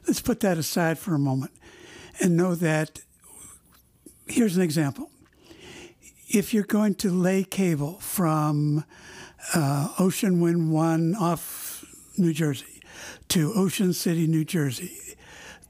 Let's 0.06 0.20
put 0.20 0.40
that 0.40 0.58
aside 0.58 0.98
for 0.98 1.14
a 1.14 1.18
moment 1.18 1.52
and 2.20 2.36
know 2.36 2.54
that 2.54 3.00
here's 4.26 4.56
an 4.56 4.62
example. 4.62 5.10
If 6.28 6.52
you're 6.52 6.64
going 6.64 6.96
to 6.96 7.10
lay 7.10 7.44
cable 7.44 7.98
from 8.00 8.84
uh, 9.54 9.94
Ocean 9.98 10.40
Wind 10.40 10.72
1 10.72 11.14
off 11.14 11.84
New 12.18 12.32
Jersey 12.32 12.82
to 13.28 13.52
Ocean 13.54 13.92
City, 13.92 14.26
New 14.26 14.44
Jersey, 14.44 14.98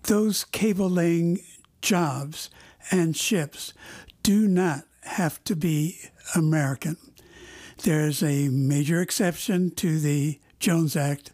those 0.05 0.45
cable 0.45 0.89
laying 0.89 1.41
jobs 1.83 2.49
and 2.91 3.15
ships 3.15 3.75
do 4.23 4.49
not 4.49 4.85
have 5.03 5.45
to 5.45 5.55
be 5.55 5.99
American. 6.35 6.97
There's 7.83 8.23
a 8.23 8.49
major 8.49 9.03
exception 9.03 9.73
to 9.73 10.01
the 10.01 10.41
Jones 10.59 10.97
Act, 10.97 11.33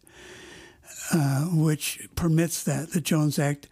uh, 1.13 1.45
which 1.45 2.09
permits 2.17 2.65
that. 2.65 2.91
The 2.91 3.01
Jones 3.01 3.39
Act 3.39 3.69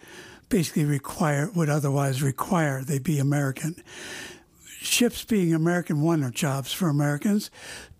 basically 0.48 0.84
require 0.84 1.50
would 1.56 1.68
otherwise 1.68 2.22
require 2.22 2.84
they 2.84 3.00
be 3.00 3.18
American. 3.18 3.82
Ships 4.82 5.24
being 5.24 5.52
American, 5.52 6.00
one 6.00 6.24
are 6.24 6.30
jobs 6.30 6.72
for 6.72 6.88
Americans, 6.88 7.50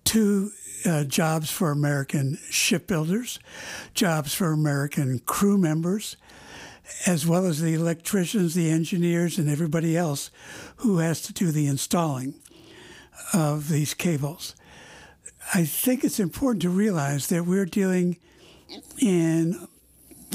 two 0.04 0.50
uh, 0.86 1.04
jobs 1.04 1.50
for 1.50 1.70
American 1.70 2.38
shipbuilders, 2.48 3.38
jobs 3.92 4.32
for 4.32 4.50
American 4.50 5.18
crew 5.20 5.58
members, 5.58 6.16
as 7.06 7.26
well 7.26 7.44
as 7.44 7.60
the 7.60 7.74
electricians, 7.74 8.54
the 8.54 8.70
engineers, 8.70 9.36
and 9.36 9.50
everybody 9.50 9.94
else 9.94 10.30
who 10.76 10.98
has 10.98 11.20
to 11.22 11.34
do 11.34 11.50
the 11.50 11.66
installing 11.66 12.34
of 13.34 13.68
these 13.68 13.92
cables. 13.92 14.54
I 15.54 15.66
think 15.66 16.02
it's 16.02 16.18
important 16.18 16.62
to 16.62 16.70
realize 16.70 17.26
that 17.26 17.44
we're 17.44 17.66
dealing 17.66 18.16
in 18.98 19.68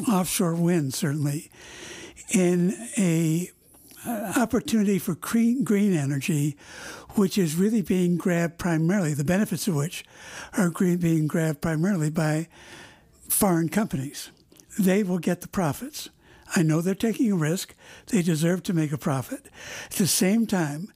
offshore 0.08 0.54
wind, 0.54 0.94
certainly, 0.94 1.50
in 2.30 2.76
a 2.98 3.50
opportunity 4.08 5.00
for 5.00 5.16
green, 5.16 5.64
green 5.64 5.94
energy, 5.94 6.56
which 7.16 7.38
is 7.38 7.56
really 7.56 7.82
being 7.82 8.18
grabbed 8.18 8.58
primarily, 8.58 9.14
the 9.14 9.24
benefits 9.24 9.68
of 9.68 9.76
which 9.76 10.04
are 10.58 10.70
being 10.70 11.28
grabbed 11.28 11.62
primarily 11.62 12.10
by 12.10 12.48
foreign 13.30 13.70
companies. 13.70 14.30
They 14.78 15.04
will 15.04 15.20
get 15.20 15.42
the 15.42 15.48
profits. 15.48 16.10
I 16.56 16.62
know 16.62 16.82
they're 16.82 16.96
taking 16.96 17.32
a 17.32 17.36
risk. 17.36 17.74
They 18.08 18.22
deserve 18.22 18.64
to 18.64 18.74
make 18.74 18.92
a 18.92 18.98
profit. 18.98 19.48
At 19.86 19.92
the 19.92 20.08
same 20.08 20.46
time, 20.46 20.92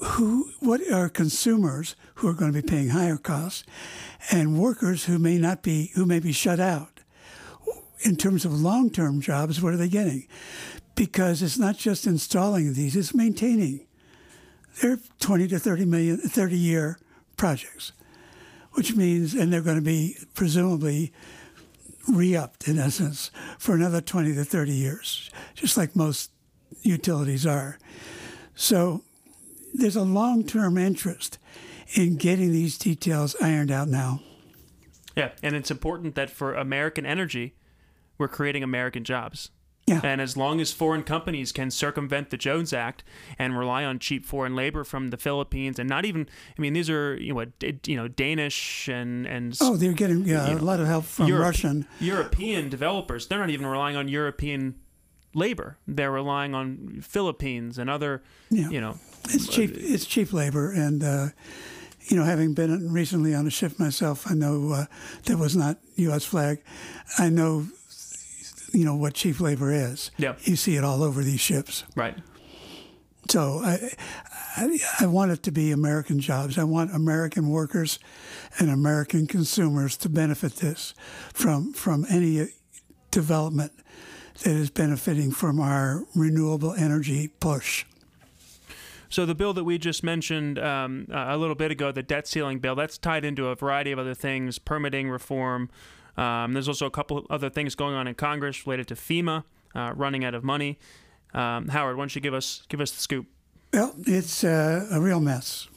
who 0.00 0.50
what 0.60 0.80
are 0.92 1.08
consumers 1.08 1.96
who 2.16 2.28
are 2.28 2.32
going 2.32 2.52
to 2.52 2.62
be 2.62 2.68
paying 2.68 2.90
higher 2.90 3.16
costs 3.16 3.64
and 4.30 4.58
workers 4.58 5.04
who 5.06 5.18
may 5.18 5.38
not 5.38 5.62
be 5.62 5.90
who 5.94 6.06
may 6.06 6.20
be 6.20 6.32
shut 6.32 6.60
out 6.60 7.00
in 8.02 8.14
terms 8.14 8.44
of 8.44 8.60
long-term 8.60 9.20
jobs 9.20 9.60
what 9.60 9.74
are 9.74 9.76
they 9.76 9.88
getting 9.88 10.26
because 10.98 11.42
it's 11.42 11.58
not 11.58 11.76
just 11.76 12.06
installing 12.06 12.74
these 12.74 12.96
it's 12.96 13.14
maintaining 13.14 13.86
they're 14.82 14.98
20 15.20 15.48
to 15.48 15.58
30 15.58 15.84
million 15.84 16.18
30 16.18 16.56
year 16.56 16.98
projects 17.36 17.92
which 18.72 18.94
means 18.94 19.34
and 19.34 19.52
they're 19.52 19.60
going 19.60 19.76
to 19.76 19.82
be 19.82 20.16
presumably 20.34 21.12
re-upped 22.08 22.66
in 22.68 22.78
essence 22.78 23.30
for 23.58 23.74
another 23.74 24.00
20 24.00 24.34
to 24.34 24.44
30 24.44 24.72
years 24.72 25.30
just 25.54 25.76
like 25.76 25.94
most 25.94 26.30
utilities 26.82 27.46
are 27.46 27.78
so 28.54 29.02
there's 29.72 29.96
a 29.96 30.02
long 30.02 30.44
term 30.44 30.76
interest 30.76 31.38
in 31.94 32.16
getting 32.16 32.52
these 32.52 32.76
details 32.76 33.36
ironed 33.40 33.70
out 33.70 33.88
now. 33.88 34.20
Yeah, 35.16 35.30
and 35.42 35.56
it's 35.56 35.70
important 35.70 36.14
that 36.14 36.30
for 36.30 36.54
American 36.54 37.06
energy, 37.06 37.54
we're 38.18 38.28
creating 38.28 38.62
American 38.62 39.04
jobs. 39.04 39.50
Yeah. 39.88 40.00
And 40.02 40.20
as 40.20 40.36
long 40.36 40.60
as 40.60 40.72
foreign 40.72 41.02
companies 41.02 41.52
can 41.52 41.70
circumvent 41.70 42.30
the 42.30 42.36
Jones 42.36 42.72
Act 42.72 43.04
and 43.38 43.58
rely 43.58 43.84
on 43.84 43.98
cheap 43.98 44.24
foreign 44.24 44.54
labor 44.54 44.84
from 44.84 45.10
the 45.10 45.16
Philippines, 45.16 45.78
and 45.78 45.88
not 45.88 46.04
even, 46.04 46.28
I 46.56 46.60
mean, 46.60 46.72
these 46.72 46.90
are 46.90 47.16
you 47.16 47.34
know, 47.34 47.44
you 47.84 47.96
know, 47.96 48.08
Danish 48.08 48.88
and 48.88 49.26
and 49.26 49.56
oh, 49.60 49.76
they're 49.76 49.92
getting 49.92 50.24
yeah, 50.24 50.46
a 50.46 50.54
know, 50.54 50.64
lot 50.64 50.80
of 50.80 50.86
help 50.86 51.04
from 51.04 51.26
Europe, 51.26 51.44
Russian 51.44 51.86
European 52.00 52.68
developers. 52.68 53.26
They're 53.26 53.38
not 53.38 53.50
even 53.50 53.66
relying 53.66 53.96
on 53.96 54.08
European 54.08 54.76
labor. 55.34 55.78
They're 55.86 56.10
relying 56.10 56.54
on 56.54 57.00
Philippines 57.02 57.78
and 57.78 57.88
other, 57.88 58.22
yeah. 58.50 58.68
you 58.68 58.80
know, 58.80 58.98
it's 59.24 59.48
cheap. 59.48 59.72
It's 59.74 60.06
cheap 60.06 60.32
labor, 60.32 60.72
and 60.72 61.02
uh, 61.02 61.28
you 62.08 62.16
know, 62.16 62.24
having 62.24 62.54
been 62.54 62.92
recently 62.92 63.34
on 63.34 63.46
a 63.46 63.50
ship 63.50 63.78
myself, 63.78 64.30
I 64.30 64.34
know 64.34 64.72
uh, 64.72 64.86
that 65.24 65.38
was 65.38 65.54
not 65.54 65.78
U.S. 65.96 66.24
flag. 66.24 66.62
I 67.18 67.28
know, 67.28 67.66
you 68.72 68.84
know, 68.84 68.94
what 68.94 69.14
cheap 69.14 69.40
labor 69.40 69.72
is. 69.72 70.10
Yeah, 70.16 70.34
you 70.42 70.56
see 70.56 70.76
it 70.76 70.84
all 70.84 71.02
over 71.02 71.22
these 71.22 71.40
ships. 71.40 71.84
Right. 71.94 72.16
So 73.28 73.60
I, 73.62 73.90
I, 74.56 74.78
I 75.00 75.06
want 75.06 75.32
it 75.32 75.42
to 75.42 75.52
be 75.52 75.70
American 75.70 76.18
jobs. 76.18 76.56
I 76.56 76.64
want 76.64 76.94
American 76.94 77.50
workers 77.50 77.98
and 78.58 78.70
American 78.70 79.26
consumers 79.26 79.96
to 79.98 80.08
benefit 80.08 80.56
this 80.56 80.94
from 81.34 81.72
from 81.74 82.06
any 82.08 82.48
development 83.10 83.72
that 84.42 84.54
is 84.54 84.70
benefiting 84.70 85.30
from 85.30 85.60
our 85.60 86.04
renewable 86.14 86.72
energy 86.74 87.28
push. 87.28 87.84
So 89.10 89.24
the 89.24 89.34
bill 89.34 89.54
that 89.54 89.64
we 89.64 89.78
just 89.78 90.04
mentioned 90.04 90.58
um, 90.58 91.06
a 91.10 91.36
little 91.36 91.54
bit 91.54 91.70
ago, 91.70 91.90
the 91.90 92.02
debt 92.02 92.26
ceiling 92.26 92.58
bill, 92.58 92.74
that's 92.74 92.98
tied 92.98 93.24
into 93.24 93.48
a 93.48 93.54
variety 93.54 93.90
of 93.90 93.98
other 93.98 94.14
things, 94.14 94.58
permitting 94.58 95.08
reform. 95.08 95.70
Um, 96.18 96.52
there's 96.52 96.68
also 96.68 96.84
a 96.86 96.90
couple 96.90 97.24
other 97.30 97.48
things 97.48 97.74
going 97.74 97.94
on 97.94 98.08
in 98.08 98.14
Congress 98.14 98.66
related 98.66 98.88
to 98.88 98.94
FEMA 98.94 99.44
uh, 99.74 99.92
running 99.94 100.24
out 100.24 100.34
of 100.34 100.42
money. 100.42 100.78
Um, 101.32 101.68
Howard, 101.68 101.96
why 101.96 102.02
don't 102.02 102.14
you 102.14 102.20
give 102.20 102.34
us 102.34 102.64
give 102.68 102.80
us 102.80 102.90
the 102.90 103.00
scoop? 103.00 103.26
Well, 103.72 103.94
it's 104.06 104.44
uh, 104.44 104.88
a 104.90 105.00
real 105.00 105.20
mess. 105.20 105.68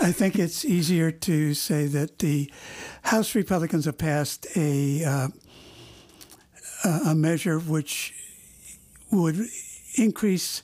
I 0.00 0.12
think 0.12 0.38
it's 0.38 0.64
easier 0.64 1.10
to 1.10 1.54
say 1.54 1.86
that 1.86 2.18
the 2.18 2.50
House 3.02 3.34
Republicans 3.34 3.84
have 3.84 3.98
passed 3.98 4.46
a 4.56 5.04
uh, 5.04 5.28
a 7.06 7.14
measure 7.14 7.58
which 7.58 8.12
would 9.10 9.46
increase 9.96 10.62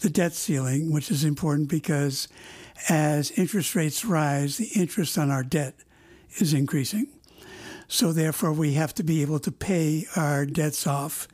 the 0.00 0.10
debt 0.10 0.32
ceiling, 0.32 0.92
which 0.92 1.10
is 1.10 1.24
important 1.24 1.68
because 1.68 2.28
as 2.88 3.30
interest 3.32 3.74
rates 3.74 4.04
rise, 4.04 4.58
the 4.58 4.70
interest 4.74 5.18
on 5.18 5.30
our 5.30 5.42
debt 5.42 5.74
is 6.36 6.54
increasing. 6.54 7.08
So, 7.88 8.12
therefore, 8.12 8.52
we 8.52 8.74
have 8.74 8.94
to 8.94 9.02
be 9.02 9.22
able 9.22 9.38
to 9.40 9.50
pay 9.50 10.04
our 10.14 10.44
debts 10.44 10.86
off. 10.86 11.26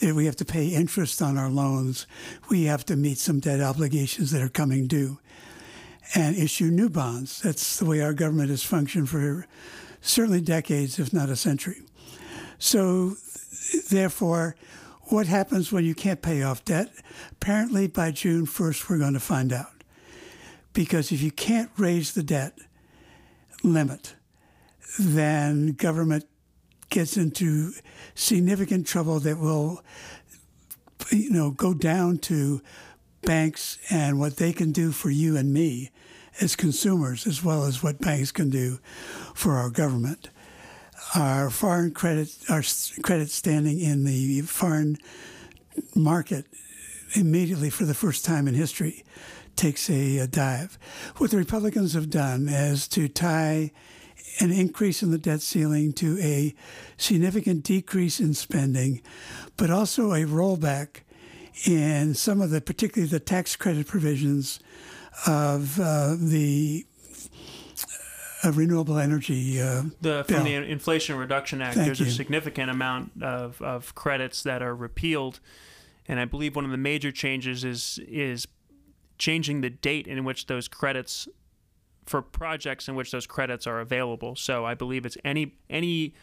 We 0.00 0.24
have 0.24 0.36
to 0.36 0.44
pay 0.44 0.68
interest 0.68 1.20
on 1.20 1.36
our 1.36 1.50
loans. 1.50 2.06
We 2.48 2.64
have 2.64 2.84
to 2.86 2.96
meet 2.96 3.18
some 3.18 3.40
debt 3.40 3.60
obligations 3.60 4.30
that 4.32 4.42
are 4.42 4.48
coming 4.48 4.86
due 4.86 5.18
and 6.14 6.36
issue 6.36 6.66
new 6.66 6.88
bonds. 6.88 7.42
That's 7.42 7.78
the 7.78 7.84
way 7.84 8.00
our 8.00 8.14
government 8.14 8.50
has 8.50 8.62
functioned 8.62 9.10
for 9.10 9.46
certainly 10.00 10.40
decades, 10.40 10.98
if 10.98 11.12
not 11.12 11.28
a 11.28 11.36
century. 11.36 11.82
So, 12.58 13.16
therefore, 13.90 14.56
what 15.04 15.26
happens 15.26 15.72
when 15.72 15.84
you 15.84 15.94
can't 15.94 16.22
pay 16.22 16.42
off 16.42 16.64
debt? 16.64 16.90
Apparently, 17.32 17.86
by 17.86 18.12
June 18.12 18.46
1st, 18.46 18.88
we're 18.88 18.98
going 18.98 19.12
to 19.12 19.20
find 19.20 19.52
out. 19.52 19.84
Because 20.72 21.12
if 21.12 21.20
you 21.20 21.30
can't 21.30 21.70
raise 21.76 22.14
the 22.14 22.22
debt 22.22 22.58
limit, 23.62 24.14
then 24.98 25.72
government 25.72 26.24
gets 26.90 27.16
into 27.16 27.72
significant 28.14 28.86
trouble 28.86 29.20
that 29.20 29.38
will, 29.38 29.82
you 31.10 31.30
know, 31.30 31.50
go 31.50 31.72
down 31.74 32.18
to 32.18 32.60
banks 33.22 33.78
and 33.90 34.18
what 34.18 34.36
they 34.36 34.52
can 34.52 34.72
do 34.72 34.92
for 34.92 35.10
you 35.10 35.36
and 35.36 35.52
me 35.52 35.90
as 36.40 36.56
consumers, 36.56 37.26
as 37.26 37.42
well 37.42 37.64
as 37.64 37.82
what 37.82 38.00
banks 38.00 38.32
can 38.32 38.50
do 38.50 38.78
for 39.34 39.52
our 39.54 39.70
government 39.70 40.28
our 41.14 41.50
foreign 41.50 41.92
credit, 41.92 42.34
our 42.48 42.62
credit 43.02 43.30
standing 43.30 43.80
in 43.80 44.04
the 44.04 44.40
foreign 44.42 44.96
market 45.94 46.46
immediately 47.14 47.70
for 47.70 47.84
the 47.84 47.94
first 47.94 48.24
time 48.24 48.48
in 48.48 48.54
history 48.54 49.04
takes 49.56 49.90
a, 49.90 50.18
a, 50.18 50.26
dive. 50.26 50.78
What 51.18 51.30
the 51.30 51.36
Republicans 51.36 51.92
have 51.92 52.08
done 52.08 52.48
is 52.48 52.88
to 52.88 53.08
tie 53.08 53.72
an 54.40 54.50
increase 54.50 55.02
in 55.02 55.10
the 55.10 55.18
debt 55.18 55.42
ceiling 55.42 55.92
to 55.94 56.18
a 56.20 56.54
significant 56.96 57.64
decrease 57.64 58.20
in 58.20 58.34
spending, 58.34 59.02
but 59.56 59.70
also 59.70 60.12
a 60.12 60.20
rollback 60.20 61.02
in 61.66 62.14
some 62.14 62.40
of 62.40 62.50
the, 62.50 62.60
particularly 62.60 63.08
the 63.08 63.20
tax 63.20 63.56
credit 63.56 63.86
provisions 63.86 64.60
of 65.26 65.78
uh, 65.78 66.16
the 66.18 66.86
a 68.44 68.50
renewable 68.50 68.98
energy. 68.98 69.60
Uh, 69.60 69.84
the 70.00 70.24
from 70.24 70.36
bill. 70.36 70.44
the 70.44 70.54
Inflation 70.54 71.16
Reduction 71.16 71.62
Act, 71.62 71.74
Thank 71.74 71.86
there's 71.86 72.00
you. 72.00 72.06
a 72.06 72.10
significant 72.10 72.70
amount 72.70 73.12
of, 73.22 73.60
of 73.62 73.94
credits 73.94 74.42
that 74.42 74.62
are 74.62 74.74
repealed, 74.74 75.40
and 76.08 76.18
I 76.18 76.24
believe 76.24 76.56
one 76.56 76.64
of 76.64 76.70
the 76.70 76.76
major 76.76 77.12
changes 77.12 77.64
is 77.64 78.00
is 78.08 78.48
changing 79.18 79.60
the 79.60 79.70
date 79.70 80.08
in 80.08 80.24
which 80.24 80.46
those 80.46 80.66
credits 80.66 81.28
for 82.06 82.22
projects 82.22 82.88
in 82.88 82.94
which 82.94 83.10
those 83.10 83.26
credits 83.26 83.66
are 83.66 83.80
available. 83.80 84.36
So 84.36 84.64
I 84.64 84.74
believe 84.74 85.06
it's 85.06 85.16
any 85.24 85.54
any 85.70 86.14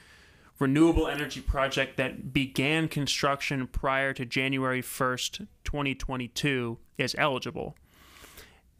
renewable 0.60 1.08
energy 1.08 1.40
project 1.40 1.96
that 1.98 2.34
began 2.34 2.88
construction 2.90 3.66
prior 3.66 4.12
to 4.14 4.26
January 4.26 4.82
1st, 4.82 5.48
2022 5.64 6.78
is 6.98 7.16
eligible. 7.18 7.78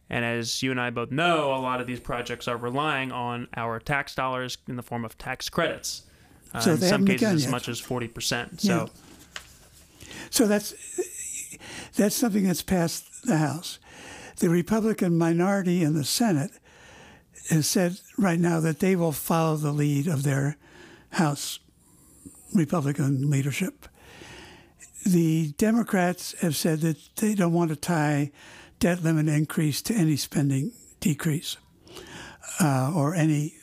And 0.10 0.26
as 0.26 0.62
you 0.62 0.72
and 0.72 0.82
I 0.82 0.90
both 0.90 1.12
know, 1.12 1.54
a 1.54 1.62
lot 1.62 1.80
of 1.80 1.88
these 1.88 2.00
projects 2.00 2.48
are 2.48 2.58
relying 2.58 3.12
on 3.12 3.48
our 3.56 3.80
tax 3.80 4.14
dollars 4.16 4.58
in 4.68 4.76
the 4.76 4.84
form 4.84 5.06
of 5.06 5.18
tax 5.18 5.48
credits. 5.50 6.04
Uh, 6.54 6.60
So 6.60 6.72
in 6.72 6.78
some 6.80 7.06
cases, 7.06 7.28
as 7.32 7.44
yet. 7.44 7.52
much 7.52 7.70
as 7.70 7.80
40%. 7.80 8.60
So, 8.60 8.90
So 10.32 10.48
that's 10.48 10.74
that's 11.96 12.16
something 12.16 12.44
that's 12.44 12.64
passed 12.64 13.24
the 13.24 13.38
House. 13.38 13.80
The 14.38 14.50
Republican 14.50 15.18
minority 15.18 15.84
in 15.84 15.94
the 15.94 16.04
Senate 16.04 16.52
has 17.50 17.68
said 17.68 18.00
right 18.18 18.40
now 18.40 18.60
that 18.60 18.80
they 18.80 18.96
will 18.96 19.12
follow 19.12 19.56
the 19.56 19.72
lead 19.72 20.08
of 20.08 20.24
their 20.24 20.58
House 21.12 21.60
Republican 22.54 23.30
leadership. 23.30 23.88
The 25.06 25.54
Democrats 25.58 26.36
have 26.42 26.56
said 26.56 26.82
that 26.82 26.98
they 27.16 27.34
don't 27.34 27.54
want 27.54 27.70
to 27.70 27.76
tie 27.76 28.32
debt 28.80 29.04
limit 29.04 29.28
increase 29.28 29.82
to 29.84 29.94
any 29.94 30.16
spending 30.16 30.72
decrease 31.00 31.58
uh, 32.60 32.92
or 32.96 33.16
any 33.16 33.54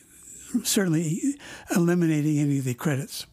certainly 0.63 1.35
eliminating 1.75 2.39
any 2.39 2.59
of 2.59 2.63
the 2.63 2.73
credits 2.73 3.25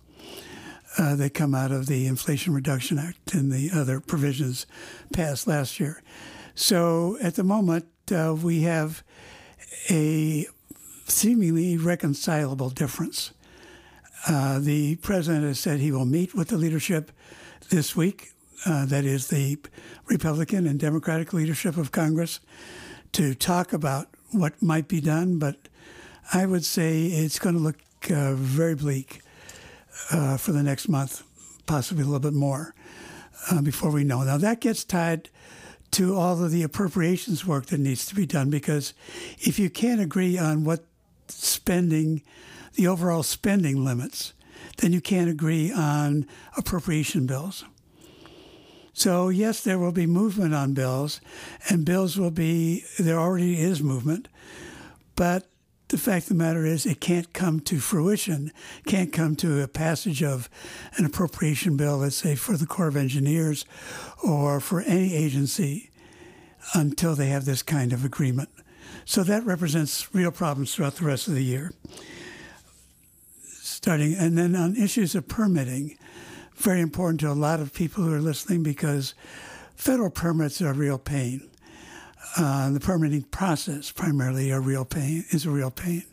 uh, 0.98 1.16
that 1.16 1.34
come 1.34 1.54
out 1.54 1.72
of 1.72 1.86
the 1.86 2.06
Inflation 2.06 2.54
Reduction 2.54 2.98
Act 2.98 3.34
and 3.34 3.50
the 3.50 3.70
other 3.74 4.00
provisions 4.00 4.66
passed 5.12 5.46
last 5.46 5.80
year. 5.80 6.02
So 6.54 7.16
at 7.20 7.34
the 7.34 7.44
moment, 7.44 7.86
uh, 8.12 8.36
we 8.40 8.62
have 8.62 9.02
a 9.90 10.46
seemingly 11.06 11.76
reconcilable 11.76 12.70
difference. 12.70 13.32
Uh, 14.26 14.58
the 14.58 14.96
president 14.96 15.44
has 15.44 15.60
said 15.60 15.80
he 15.80 15.92
will 15.92 16.06
meet 16.06 16.34
with 16.34 16.48
the 16.48 16.56
leadership 16.56 17.12
this 17.68 17.94
week, 17.94 18.32
uh, 18.66 18.86
that 18.86 19.04
is, 19.04 19.28
the 19.28 19.58
Republican 20.06 20.66
and 20.66 20.80
Democratic 20.80 21.32
leadership 21.32 21.76
of 21.76 21.92
Congress, 21.92 22.40
to 23.12 23.34
talk 23.34 23.72
about 23.72 24.08
what 24.30 24.60
might 24.62 24.88
be 24.88 25.00
done. 25.00 25.38
But 25.38 25.56
I 26.32 26.46
would 26.46 26.64
say 26.64 27.04
it's 27.04 27.38
going 27.38 27.54
to 27.54 27.60
look 27.60 27.76
uh, 28.10 28.34
very 28.34 28.74
bleak 28.74 29.20
uh, 30.10 30.36
for 30.36 30.52
the 30.52 30.62
next 30.62 30.88
month, 30.88 31.22
possibly 31.66 32.02
a 32.02 32.06
little 32.06 32.20
bit 32.20 32.32
more 32.32 32.74
uh, 33.50 33.60
before 33.60 33.90
we 33.90 34.04
know. 34.04 34.22
Now, 34.22 34.38
that 34.38 34.60
gets 34.60 34.84
tied 34.84 35.28
to 35.94 36.16
all 36.16 36.42
of 36.42 36.50
the 36.50 36.64
appropriations 36.64 37.46
work 37.46 37.66
that 37.66 37.78
needs 37.78 38.04
to 38.06 38.16
be 38.16 38.26
done 38.26 38.50
because 38.50 38.94
if 39.38 39.60
you 39.60 39.70
can't 39.70 40.00
agree 40.00 40.36
on 40.36 40.64
what 40.64 40.84
spending, 41.28 42.20
the 42.74 42.88
overall 42.88 43.22
spending 43.22 43.84
limits, 43.84 44.32
then 44.78 44.92
you 44.92 45.00
can't 45.00 45.30
agree 45.30 45.72
on 45.72 46.26
appropriation 46.56 47.26
bills. 47.26 47.64
So, 48.92 49.28
yes, 49.28 49.60
there 49.60 49.78
will 49.78 49.92
be 49.92 50.06
movement 50.06 50.52
on 50.52 50.74
bills, 50.74 51.20
and 51.68 51.84
bills 51.84 52.18
will 52.18 52.32
be, 52.32 52.84
there 52.98 53.18
already 53.18 53.60
is 53.60 53.80
movement, 53.80 54.26
but 55.14 55.48
the 55.94 56.00
fact 56.00 56.24
of 56.24 56.30
the 56.30 56.42
matter 56.42 56.66
is 56.66 56.86
it 56.86 57.00
can't 57.00 57.32
come 57.32 57.60
to 57.60 57.78
fruition, 57.78 58.50
can't 58.84 59.12
come 59.12 59.36
to 59.36 59.62
a 59.62 59.68
passage 59.68 60.24
of 60.24 60.50
an 60.96 61.04
appropriation 61.04 61.76
bill, 61.76 61.98
let's 61.98 62.16
say 62.16 62.34
for 62.34 62.56
the 62.56 62.66
Corps 62.66 62.88
of 62.88 62.96
Engineers 62.96 63.64
or 64.20 64.58
for 64.58 64.80
any 64.80 65.14
agency 65.14 65.92
until 66.74 67.14
they 67.14 67.28
have 67.28 67.44
this 67.44 67.62
kind 67.62 67.92
of 67.92 68.04
agreement. 68.04 68.48
So 69.04 69.22
that 69.22 69.46
represents 69.46 70.12
real 70.12 70.32
problems 70.32 70.74
throughout 70.74 70.96
the 70.96 71.04
rest 71.04 71.28
of 71.28 71.34
the 71.34 71.44
year. 71.44 71.72
Starting, 73.52 74.16
and 74.18 74.36
then 74.36 74.56
on 74.56 74.74
issues 74.74 75.14
of 75.14 75.28
permitting, 75.28 75.96
very 76.56 76.80
important 76.80 77.20
to 77.20 77.30
a 77.30 77.34
lot 77.34 77.60
of 77.60 77.72
people 77.72 78.02
who 78.02 78.12
are 78.12 78.20
listening 78.20 78.64
because 78.64 79.14
federal 79.76 80.10
permits 80.10 80.60
are 80.60 80.70
a 80.70 80.74
real 80.74 80.98
pain 80.98 81.48
uh, 82.36 82.70
the 82.70 82.80
permitting 82.80 83.22
process 83.22 83.92
primarily 83.92 84.50
a 84.50 84.60
real 84.60 84.84
pain 84.84 85.24
is 85.30 85.46
a 85.46 85.50
real 85.50 85.70
pain. 85.70 86.04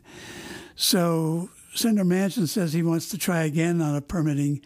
So 0.75 1.49
Senator 1.73 2.05
Manchin 2.05 2.47
says 2.47 2.73
he 2.73 2.83
wants 2.83 3.09
to 3.09 3.17
try 3.17 3.43
again 3.43 3.81
on 3.81 3.95
a 3.95 4.01
permitting 4.01 4.61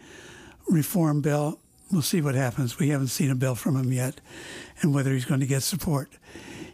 reform 0.68 1.22
bill. 1.22 1.60
We'll 1.92 2.02
see 2.02 2.22
what 2.22 2.36
happens. 2.36 2.80
We 2.80 2.90
haven't 2.90 3.08
seen 3.10 3.30
a 3.30 3.36
bill 3.36 3.56
from 3.56 3.76
him 3.76 3.94
yet, 3.94 4.20
and 4.82 4.94
whether 4.94 5.12
he's 5.12 5.26
going 5.26 5.40
to 5.40 5.46
get 5.46 5.62
support. 5.62 6.10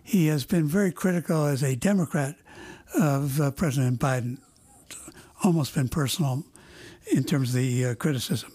He 0.03 0.27
has 0.27 0.45
been 0.45 0.65
very 0.65 0.91
critical 0.91 1.45
as 1.45 1.63
a 1.63 1.75
Democrat 1.75 2.35
of 2.95 3.39
uh, 3.39 3.51
President 3.51 3.99
Biden, 3.99 4.37
almost 5.43 5.75
been 5.75 5.89
personal 5.89 6.43
in 7.11 7.23
terms 7.23 7.49
of 7.49 7.55
the 7.55 7.85
uh, 7.85 7.95
criticism. 7.95 8.51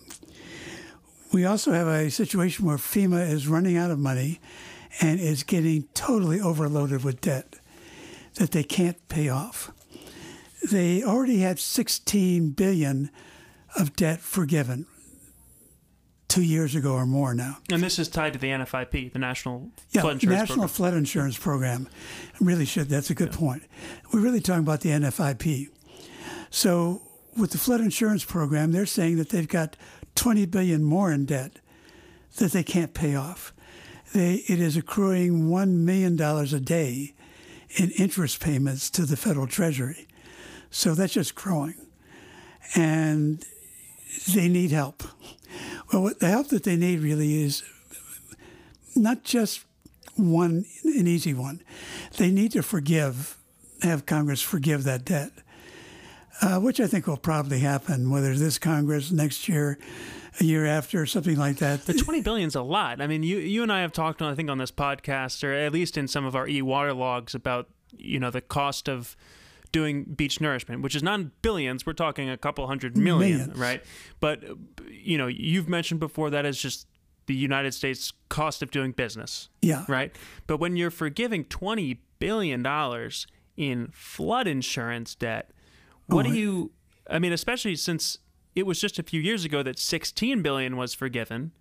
We 1.32 1.44
also 1.44 1.72
have 1.72 1.88
a 1.88 2.10
situation 2.10 2.64
where 2.64 2.76
FEMA 2.76 3.30
is 3.30 3.48
running 3.48 3.76
out 3.76 3.90
of 3.90 3.98
money 3.98 4.40
and 5.00 5.20
is 5.20 5.42
getting 5.42 5.84
totally 5.94 6.40
overloaded 6.40 7.04
with 7.04 7.20
debt 7.20 7.56
that 8.34 8.50
they 8.52 8.62
can't 8.62 9.08
pay 9.08 9.28
off. 9.28 9.70
They 10.70 11.02
already 11.02 11.40
had 11.40 11.58
16 11.58 12.50
billion 12.50 13.10
of 13.78 13.94
debt 13.96 14.20
forgiven 14.20 14.86
two 16.28 16.42
years 16.42 16.74
ago 16.74 16.92
or 16.94 17.06
more 17.06 17.34
now. 17.34 17.58
and 17.70 17.82
this 17.82 17.98
is 17.98 18.08
tied 18.08 18.32
to 18.32 18.38
the 18.38 18.48
NFIP, 18.48 19.12
the 19.12 19.18
National 19.18 19.70
Yeah, 19.90 20.00
Flood 20.00 20.14
Insurance 20.14 20.40
National 20.40 20.56
Program. 20.56 20.68
Flood 20.74 20.94
Insurance 20.94 21.38
Program. 21.38 21.88
Really 22.40 22.64
should. 22.64 22.88
That's 22.88 23.10
a 23.10 23.14
good 23.14 23.32
point. 23.32 23.62
We're 24.12 24.20
really 24.20 24.40
talking 24.40 24.62
about 24.62 24.80
the 24.80 24.90
NFIP. 24.90 25.68
So 26.50 27.02
with 27.36 27.50
the 27.52 27.58
flood 27.58 27.80
insurance 27.80 28.24
program, 28.24 28.72
they're 28.72 28.86
saying 28.86 29.16
that 29.18 29.28
they've 29.28 29.46
got 29.48 29.76
20 30.14 30.46
billion 30.46 30.82
more 30.82 31.12
in 31.12 31.26
debt 31.26 31.58
that 32.38 32.52
they 32.52 32.62
can't 32.64 32.92
pay 32.94 33.14
off. 33.14 33.52
They, 34.14 34.44
it 34.46 34.60
is 34.60 34.76
accruing 34.76 35.48
$1 35.48 35.68
million 35.70 36.20
a 36.20 36.60
day 36.60 37.14
in 37.76 37.90
interest 37.92 38.40
payments 38.40 38.88
to 38.90 39.04
the 39.04 39.16
federal 39.16 39.46
treasury. 39.46 40.06
So 40.70 40.94
that's 40.94 41.12
just 41.12 41.34
growing. 41.34 41.74
And 42.74 43.44
they 44.34 44.48
need 44.48 44.70
help. 44.70 45.02
Well, 45.92 46.02
what, 46.02 46.20
the 46.20 46.28
help 46.28 46.48
that 46.48 46.64
they 46.64 46.76
need 46.76 47.00
really 47.00 47.42
is 47.42 47.62
not 48.94 49.24
just 49.24 49.64
one, 50.16 50.64
an 50.84 51.06
easy 51.06 51.34
one. 51.34 51.62
They 52.16 52.30
need 52.30 52.52
to 52.52 52.62
forgive, 52.62 53.36
have 53.82 54.06
Congress 54.06 54.40
forgive 54.40 54.84
that 54.84 55.04
debt, 55.04 55.30
uh, 56.40 56.58
which 56.58 56.80
I 56.80 56.86
think 56.86 57.06
will 57.06 57.16
probably 57.16 57.60
happen, 57.60 58.10
whether 58.10 58.34
this 58.34 58.58
Congress 58.58 59.12
next 59.12 59.48
year, 59.48 59.78
a 60.40 60.44
year 60.44 60.66
after, 60.66 61.06
something 61.06 61.36
like 61.36 61.56
that. 61.58 61.86
The 61.86 61.94
20 61.94 62.20
billion's 62.22 62.54
a 62.54 62.62
lot. 62.62 63.00
I 63.00 63.06
mean, 63.06 63.22
you 63.22 63.38
you 63.38 63.62
and 63.62 63.72
I 63.72 63.80
have 63.80 63.92
talked 63.92 64.20
on 64.22 64.32
I 64.32 64.34
think 64.34 64.50
on 64.50 64.58
this 64.58 64.70
podcast 64.70 65.42
or 65.44 65.52
at 65.52 65.72
least 65.72 65.96
in 65.96 66.08
some 66.08 66.24
of 66.24 66.34
our 66.36 66.46
e-water 66.48 66.92
logs 66.92 67.34
about, 67.34 67.68
you 67.96 68.18
know, 68.20 68.30
the 68.30 68.40
cost 68.40 68.88
of 68.88 69.16
doing 69.72 70.04
beach 70.04 70.40
nourishment, 70.40 70.80
which 70.82 70.94
is 70.94 71.02
not 71.02 71.42
billions, 71.42 71.84
we're 71.84 71.92
talking 71.92 72.30
a 72.30 72.36
couple 72.36 72.66
hundred 72.66 72.96
million, 72.96 73.38
Millions. 73.38 73.58
right? 73.58 73.82
But 74.20 74.42
you 74.90 75.18
know, 75.18 75.26
you've 75.26 75.68
mentioned 75.68 76.00
before 76.00 76.30
that 76.30 76.44
is 76.46 76.60
just 76.60 76.86
the 77.26 77.34
United 77.34 77.74
States 77.74 78.12
cost 78.28 78.62
of 78.62 78.70
doing 78.70 78.92
business, 78.92 79.48
yeah. 79.60 79.84
right? 79.88 80.14
But 80.46 80.58
when 80.58 80.76
you're 80.76 80.92
forgiving 80.92 81.44
20 81.44 82.00
billion 82.20 82.62
dollars 82.62 83.26
in 83.56 83.88
flood 83.92 84.46
insurance 84.46 85.14
debt, 85.14 85.50
what 86.06 86.24
Oh, 86.26 86.30
do 86.30 86.36
you 86.38 86.70
I 87.10 87.18
mean, 87.18 87.32
especially 87.32 87.76
since 87.76 88.18
it 88.56 88.66
was 88.66 88.80
just 88.80 88.98
a 88.98 89.02
few 89.04 89.20
years 89.20 89.44
ago 89.44 89.62
that 89.62 89.78
16 89.78 90.42
billion 90.42 90.76
was 90.76 90.94
forgiven. 90.94 91.52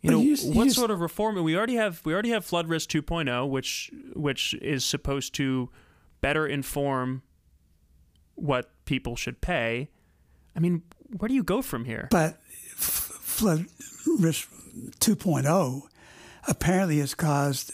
You 0.00 0.10
know, 0.12 0.20
you 0.22 0.32
s- 0.32 0.44
you 0.44 0.52
what 0.54 0.70
sort 0.70 0.90
of 0.90 1.00
reform? 1.02 1.42
We 1.44 1.54
already 1.56 1.74
have 1.74 2.00
we 2.06 2.14
already 2.14 2.30
have 2.30 2.44
flood 2.44 2.68
risk 2.68 2.88
2.0, 2.88 3.48
which 3.50 3.90
which 4.14 4.54
is 4.54 4.82
supposed 4.84 5.34
to 5.34 5.68
better 6.22 6.46
inform 6.46 7.22
what 8.34 8.70
people 8.86 9.16
should 9.16 9.42
pay. 9.42 9.90
I 10.56 10.60
mean, 10.60 10.82
where 11.18 11.28
do 11.28 11.34
you 11.34 11.42
go 11.42 11.60
from 11.60 11.84
here? 11.84 12.08
But 12.10 12.38
f- 12.72 13.12
flood 13.20 13.66
risk 14.18 14.48
2.0 15.00 15.82
apparently 16.48 16.98
has 17.00 17.14
caused 17.14 17.72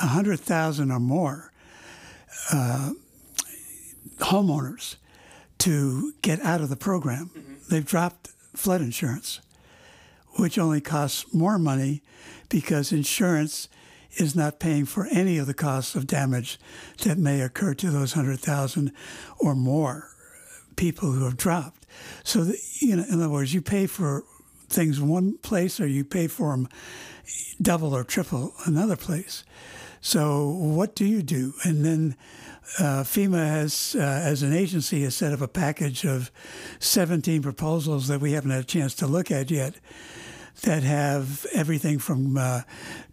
100,000 0.00 0.90
or 0.90 0.98
more 1.00 1.52
uh, 2.52 2.90
homeowners 4.18 4.96
to 5.58 6.12
get 6.22 6.40
out 6.40 6.60
of 6.60 6.68
the 6.68 6.76
program. 6.76 7.30
They've 7.68 7.84
dropped 7.84 8.28
flood 8.54 8.80
insurance, 8.80 9.40
which 10.36 10.58
only 10.58 10.80
costs 10.80 11.32
more 11.32 11.58
money 11.58 12.02
because 12.48 12.92
insurance 12.92 13.68
is 14.16 14.36
not 14.36 14.60
paying 14.60 14.84
for 14.84 15.06
any 15.06 15.38
of 15.38 15.46
the 15.46 15.54
costs 15.54 15.94
of 15.94 16.06
damage 16.06 16.58
that 17.02 17.18
may 17.18 17.40
occur 17.40 17.74
to 17.74 17.90
those 17.90 18.14
100,000 18.14 18.92
or 19.38 19.54
more 19.54 20.10
people 20.76 21.10
who 21.12 21.24
have 21.24 21.36
dropped. 21.36 21.86
So, 22.22 22.44
the, 22.44 22.58
you 22.80 22.96
know, 22.96 23.04
in 23.08 23.14
other 23.14 23.28
words, 23.28 23.54
you 23.54 23.60
pay 23.60 23.86
for 23.86 24.24
things 24.68 25.00
one 25.00 25.38
place 25.38 25.80
or 25.80 25.86
you 25.86 26.04
pay 26.04 26.26
for 26.26 26.50
them 26.50 26.68
double 27.60 27.94
or 27.94 28.04
triple 28.04 28.54
another 28.66 28.96
place. 28.96 29.44
So, 30.00 30.48
what 30.48 30.94
do 30.94 31.04
you 31.04 31.22
do? 31.22 31.54
And 31.64 31.84
then 31.84 32.16
uh, 32.78 33.02
FEMA 33.04 33.44
has, 33.46 33.96
uh, 33.98 34.02
as 34.02 34.42
an 34.42 34.52
agency, 34.52 35.02
has 35.02 35.14
set 35.14 35.32
up 35.32 35.40
a 35.40 35.48
package 35.48 36.04
of 36.04 36.30
17 36.78 37.42
proposals 37.42 38.08
that 38.08 38.20
we 38.20 38.32
haven't 38.32 38.50
had 38.50 38.62
a 38.62 38.66
chance 38.66 38.94
to 38.96 39.06
look 39.06 39.30
at 39.30 39.50
yet 39.50 39.74
that 40.62 40.82
have 40.82 41.46
everything 41.52 41.98
from 41.98 42.36
uh, 42.36 42.62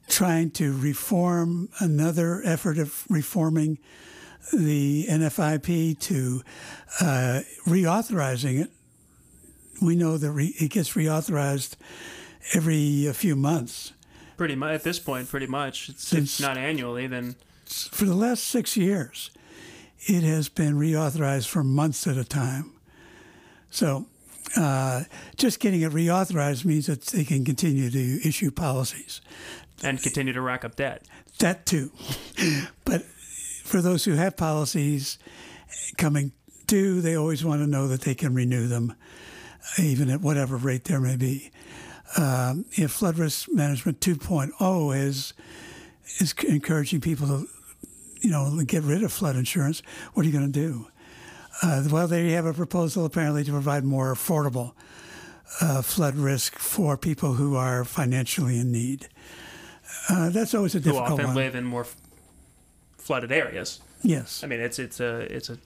trying 0.07 0.51
to 0.51 0.77
reform 0.77 1.69
another 1.79 2.41
effort 2.45 2.77
of 2.77 3.05
reforming 3.09 3.77
the 4.53 5.05
NFIP 5.09 5.99
to 5.99 6.41
uh, 6.99 7.41
reauthorizing 7.65 8.61
it. 8.61 8.71
We 9.81 9.95
know 9.95 10.17
that 10.17 10.31
re- 10.31 10.53
it 10.59 10.69
gets 10.69 10.93
reauthorized 10.93 11.75
every 12.53 13.05
a 13.07 13.13
few 13.13 13.35
months. 13.35 13.93
Pretty 14.37 14.55
much 14.55 14.73
at 14.73 14.83
this 14.83 14.99
point, 14.99 15.29
pretty 15.29 15.47
much. 15.47 15.89
It's, 15.89 16.13
it's 16.13 16.39
not 16.39 16.57
annually, 16.57 17.07
then. 17.07 17.35
For 17.65 18.05
the 18.05 18.15
last 18.15 18.43
six 18.43 18.75
years, 18.75 19.31
it 20.01 20.23
has 20.23 20.49
been 20.49 20.75
reauthorized 20.75 21.47
for 21.47 21.63
months 21.63 22.07
at 22.07 22.17
a 22.17 22.23
time. 22.23 22.71
So 23.69 24.07
uh, 24.57 25.03
just 25.37 25.59
getting 25.59 25.81
it 25.81 25.91
reauthorized 25.91 26.65
means 26.65 26.87
that 26.87 27.01
they 27.03 27.23
can 27.23 27.45
continue 27.45 27.89
to 27.89 28.27
issue 28.27 28.51
policies 28.51 29.21
and 29.83 30.01
continue 30.01 30.33
to 30.33 30.41
rack 30.41 30.65
up 30.65 30.75
debt. 30.75 31.03
That 31.39 31.65
too, 31.65 31.91
but 32.85 33.03
for 33.63 33.81
those 33.81 34.05
who 34.05 34.13
have 34.13 34.35
policies 34.35 35.17
coming 35.97 36.33
due, 36.67 37.01
they 37.01 37.15
always 37.15 37.45
want 37.45 37.61
to 37.61 37.67
know 37.67 37.87
that 37.87 38.01
they 38.01 38.15
can 38.15 38.33
renew 38.33 38.67
them, 38.67 38.95
even 39.79 40.09
at 40.09 40.21
whatever 40.21 40.57
rate 40.57 40.85
there 40.85 40.99
may 40.99 41.15
be. 41.15 41.51
Um, 42.17 42.65
if 42.73 42.91
flood 42.91 43.17
risk 43.17 43.47
management 43.49 44.01
2.0 44.01 44.97
is 44.97 45.33
is 46.19 46.33
encouraging 46.45 46.99
people 46.99 47.27
to, 47.27 47.47
you 48.21 48.29
know, 48.29 48.61
get 48.65 48.83
rid 48.83 49.03
of 49.03 49.11
flood 49.11 49.35
insurance, 49.35 49.81
what 50.13 50.25
are 50.25 50.29
you 50.29 50.37
going 50.37 50.51
to 50.51 50.59
do? 50.59 50.87
Uh, 51.61 51.83
well, 51.91 52.07
they 52.07 52.31
have 52.31 52.45
a 52.45 52.53
proposal 52.53 53.05
apparently 53.05 53.43
to 53.43 53.51
provide 53.51 53.83
more 53.83 54.13
affordable 54.13 54.73
uh, 55.59 55.81
flood 55.81 56.15
risk 56.15 56.57
for 56.57 56.97
people 56.97 57.33
who 57.33 57.55
are 57.55 57.83
financially 57.83 58.57
in 58.59 58.71
need. 58.71 59.09
Uh, 60.09 60.29
that's 60.29 60.53
always 60.53 60.73
a 60.75 60.79
difficult 60.79 61.07
who 61.07 61.13
often 61.15 61.27
one. 61.27 61.35
live 61.35 61.55
in 61.55 61.65
more 61.65 61.81
f- 61.81 61.95
flooded 62.97 63.31
areas. 63.31 63.81
Yes, 64.03 64.43
I 64.43 64.47
mean 64.47 64.59
it's 64.59 64.79
it's 64.79 64.99
a 64.99 65.19
it's 65.35 65.49
a 65.49 65.57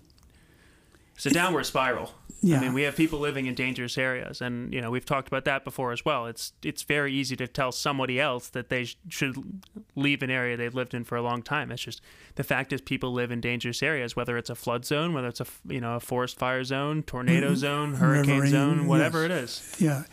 it's 1.15 1.25
a 1.25 1.29
downward 1.29 1.65
spiral. 1.65 2.11
Yeah. 2.45 2.58
I 2.58 2.62
mean, 2.62 2.73
we 2.73 2.84
have 2.84 2.95
people 2.95 3.17
living 3.17 3.47
in 3.47 3.55
dangerous 3.55 3.97
areas, 3.97 4.39
and 4.39 4.71
you 4.71 4.79
know 4.79 4.91
we've 4.91 5.03
talked 5.03 5.27
about 5.27 5.45
that 5.45 5.63
before 5.63 5.91
as 5.91 6.05
well. 6.05 6.27
It's 6.27 6.53
it's 6.62 6.84
very 6.84 7.12
easy 7.12 7.36
to 7.38 7.47
tell 7.47 7.71
somebody 7.71 8.19
else 8.19 8.49
that 8.49 8.69
they 8.69 8.84
sh- 8.84 8.97
should 9.10 9.63
leave 9.95 10.21
an 10.21 10.29
area 10.29 10.55
they've 10.55 10.75
lived 10.75 10.93
in 10.93 11.05
for 11.05 11.15
a 11.15 11.23
long 11.23 11.41
time. 11.41 11.71
It's 11.71 11.81
just 11.81 12.01
the 12.36 12.43
fact 12.43 12.71
is 12.71 12.81
people 12.81 13.12
live 13.12 13.31
in 13.31 13.41
dangerous 13.41 13.81
areas, 13.81 14.15
whether 14.15 14.38
it's 14.38 14.51
a 14.51 14.55
flood 14.55 14.86
zone, 14.86 15.15
whether 15.15 15.27
it's 15.27 15.41
a 15.41 15.47
you 15.67 15.81
know 15.81 15.95
a 15.95 15.99
forest 15.99 16.38
fire 16.38 16.63
zone, 16.63 17.01
tornado 17.01 17.47
mm-hmm. 17.47 17.55
zone, 17.55 17.93
hurricane 17.95 18.41
Riverine, 18.41 18.51
zone, 18.51 18.88
whatever 18.88 19.23
yes. 19.23 19.31
it 19.31 19.43
is. 19.43 19.81
Yeah, 19.81 20.03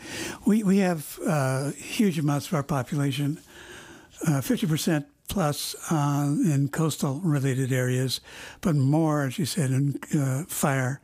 we 0.47 0.63
we 0.63 0.79
have 0.79 1.19
uh, 1.27 1.69
huge 1.73 2.17
amounts 2.17 2.47
of 2.47 2.55
our 2.55 2.63
population, 2.63 3.39
uh, 4.27 4.41
fifty 4.41 4.65
uh, 4.65 4.69
percent 4.69 5.05
plus 5.27 5.75
uh, 5.91 6.35
in 6.45 6.67
coastal 6.69 7.19
related 7.23 7.71
areas, 7.71 8.21
but 8.61 8.75
more, 8.75 9.21
as 9.21 9.37
you 9.37 9.45
said, 9.45 9.69
in 9.69 9.99
uh, 10.19 10.45
fire 10.47 10.99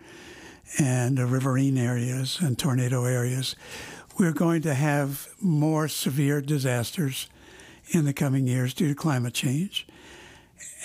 and 0.78 1.18
riverine 1.18 1.78
areas 1.78 2.40
and 2.42 2.58
tornado 2.58 3.06
areas. 3.06 3.56
We're 4.18 4.34
going 4.34 4.62
to 4.64 4.74
have 4.74 5.30
more 5.40 5.88
severe 5.88 6.42
disasters 6.42 7.30
in 7.88 8.06
the 8.06 8.14
coming 8.14 8.48
years 8.48 8.74
due 8.74 8.90
to 8.90 8.96
climate 8.96 9.34
change. 9.34 9.88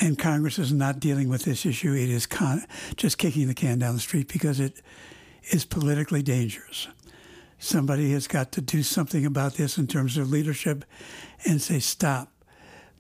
And 0.01 0.19
Congress 0.19 0.59
is 0.59 0.73
not 0.73 1.01
dealing 1.01 1.29
with 1.29 1.45
this 1.45 1.67
issue. 1.67 1.93
It 1.93 2.11
is 2.11 2.27
con- 2.27 2.65
just 2.97 3.19
kicking 3.19 3.49
the 3.49 3.55
can 3.55 3.79
down 3.79 3.95
the 3.95 4.01
street 4.01 4.33
because 4.33 4.61
it 4.61 4.83
is 5.51 5.65
politically 5.65 6.23
dangerous. 6.23 6.89
Somebody 7.59 8.13
has 8.13 8.27
got 8.27 8.53
to 8.53 8.61
do 8.61 8.83
something 8.83 9.25
about 9.25 9.55
this 9.55 9.79
in 9.79 9.87
terms 9.87 10.17
of 10.17 10.31
leadership 10.31 10.85
and 11.45 11.61
say, 11.61 11.79
stop, 11.79 12.33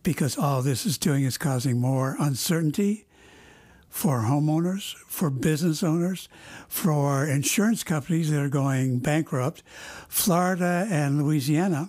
because 0.03 0.39
all 0.39 0.63
this 0.63 0.87
is 0.87 0.99
doing 0.99 1.25
is 1.25 1.39
causing 1.39 1.81
more 1.81 2.17
uncertainty 2.19 3.07
for 3.95 4.23
homeowners, 4.23 4.97
for 5.07 5.31
business 5.31 5.81
owners, 5.85 6.29
for 6.67 7.25
insurance 7.25 7.85
companies 7.85 8.29
that 8.29 8.43
are 8.43 8.49
going 8.49 8.99
bankrupt. 8.99 9.63
Florida 10.09 10.85
and 10.91 11.23
Louisiana 11.23 11.89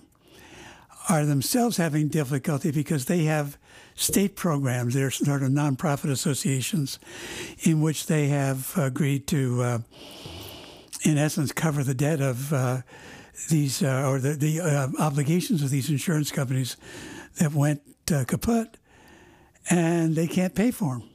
are 1.10 1.26
themselves 1.26 1.78
having 1.78 2.08
difficulty 2.08 2.70
because 2.70 3.06
they 3.06 3.24
have 3.24 3.58
state 3.96 4.36
programs. 4.36 4.94
They're 4.94 5.10
sort 5.10 5.41
of 5.41 5.50
nonprofit 5.50 6.12
associations 6.12 7.00
in 7.63 7.82
which 7.82 8.06
they 8.06 8.28
have 8.28 8.72
agreed 8.78 9.26
to, 9.30 9.63
uh, 9.63 9.80
in 11.04 11.18
essence, 11.18 11.52
cover 11.52 11.84
the 11.84 11.96
debt 11.96 12.22
of 12.22 12.54
uh, 12.54 12.82
these 13.50 13.82
uh, 13.82 14.08
or 14.08 14.20
the, 14.20 14.34
the 14.34 14.62
uh, 14.62 14.89
obligations 15.00 15.63
of 15.63 15.72
these 15.72 15.89
insurance 15.89 16.32
companies 16.32 16.78
that 17.39 17.52
went 17.52 17.82
uh, 18.13 18.26
kaput, 18.28 18.78
and 19.72 20.15
they 20.15 20.28
can't 20.28 20.54
pay 20.54 20.70
for 20.70 21.00
them. 21.00 21.10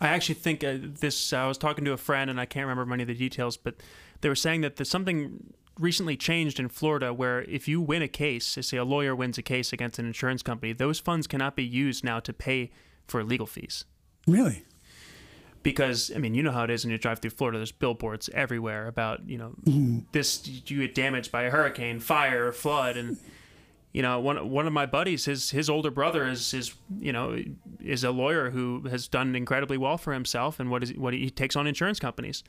I 0.00 0.08
actually 0.08 0.36
think 0.36 0.62
uh, 0.62 0.76
this. 0.80 1.32
I 1.32 1.46
was 1.46 1.58
talking 1.58 1.84
to 1.84 1.92
a 1.92 1.96
friend, 1.96 2.30
and 2.30 2.40
I 2.40 2.46
can't 2.46 2.64
remember 2.64 2.86
many 2.86 3.02
of 3.02 3.08
the 3.08 3.14
details, 3.14 3.56
but 3.56 3.76
they 4.20 4.28
were 4.28 4.36
saying 4.36 4.60
that 4.62 4.76
there's 4.76 4.90
something 4.90 5.52
recently 5.78 6.16
changed 6.16 6.58
in 6.58 6.68
Florida 6.68 7.12
where 7.14 7.42
if 7.42 7.68
you 7.68 7.80
win 7.80 8.02
a 8.02 8.08
case, 8.08 8.58
say 8.60 8.76
a 8.76 8.84
lawyer 8.84 9.14
wins 9.14 9.38
a 9.38 9.42
case 9.42 9.72
against 9.72 9.98
an 9.98 10.06
insurance 10.06 10.42
company, 10.42 10.72
those 10.72 10.98
funds 10.98 11.26
cannot 11.26 11.56
be 11.56 11.64
used 11.64 12.04
now 12.04 12.20
to 12.20 12.32
pay 12.32 12.70
for 13.06 13.22
legal 13.22 13.46
fees. 13.46 13.84
Really? 14.26 14.64
Because 15.62 16.12
I 16.14 16.18
mean, 16.18 16.34
you 16.34 16.42
know 16.42 16.52
how 16.52 16.64
it 16.64 16.70
is 16.70 16.84
when 16.84 16.92
you 16.92 16.98
drive 16.98 17.18
through 17.18 17.30
Florida. 17.30 17.58
There's 17.58 17.72
billboards 17.72 18.28
everywhere 18.32 18.86
about 18.86 19.28
you 19.28 19.38
know 19.38 19.54
mm-hmm. 19.64 20.00
this 20.12 20.46
you 20.66 20.80
get 20.80 20.94
damaged 20.94 21.32
by 21.32 21.42
a 21.42 21.50
hurricane, 21.50 21.98
fire, 21.98 22.52
flood, 22.52 22.96
and 22.96 23.16
you 23.92 24.02
know 24.02 24.20
one 24.20 24.50
one 24.50 24.66
of 24.66 24.72
my 24.72 24.86
buddies 24.86 25.24
his 25.24 25.50
his 25.50 25.70
older 25.70 25.90
brother 25.90 26.26
is 26.26 26.52
is 26.52 26.74
you 27.00 27.12
know 27.12 27.38
is 27.80 28.04
a 28.04 28.10
lawyer 28.10 28.50
who 28.50 28.82
has 28.88 29.08
done 29.08 29.34
incredibly 29.34 29.78
well 29.78 29.98
for 29.98 30.12
himself 30.12 30.60
and 30.60 30.70
what 30.70 30.82
is 30.82 30.92
what 30.94 31.14
he 31.14 31.30
takes 31.30 31.56
on 31.56 31.66
insurance 31.66 31.98
companies. 31.98 32.42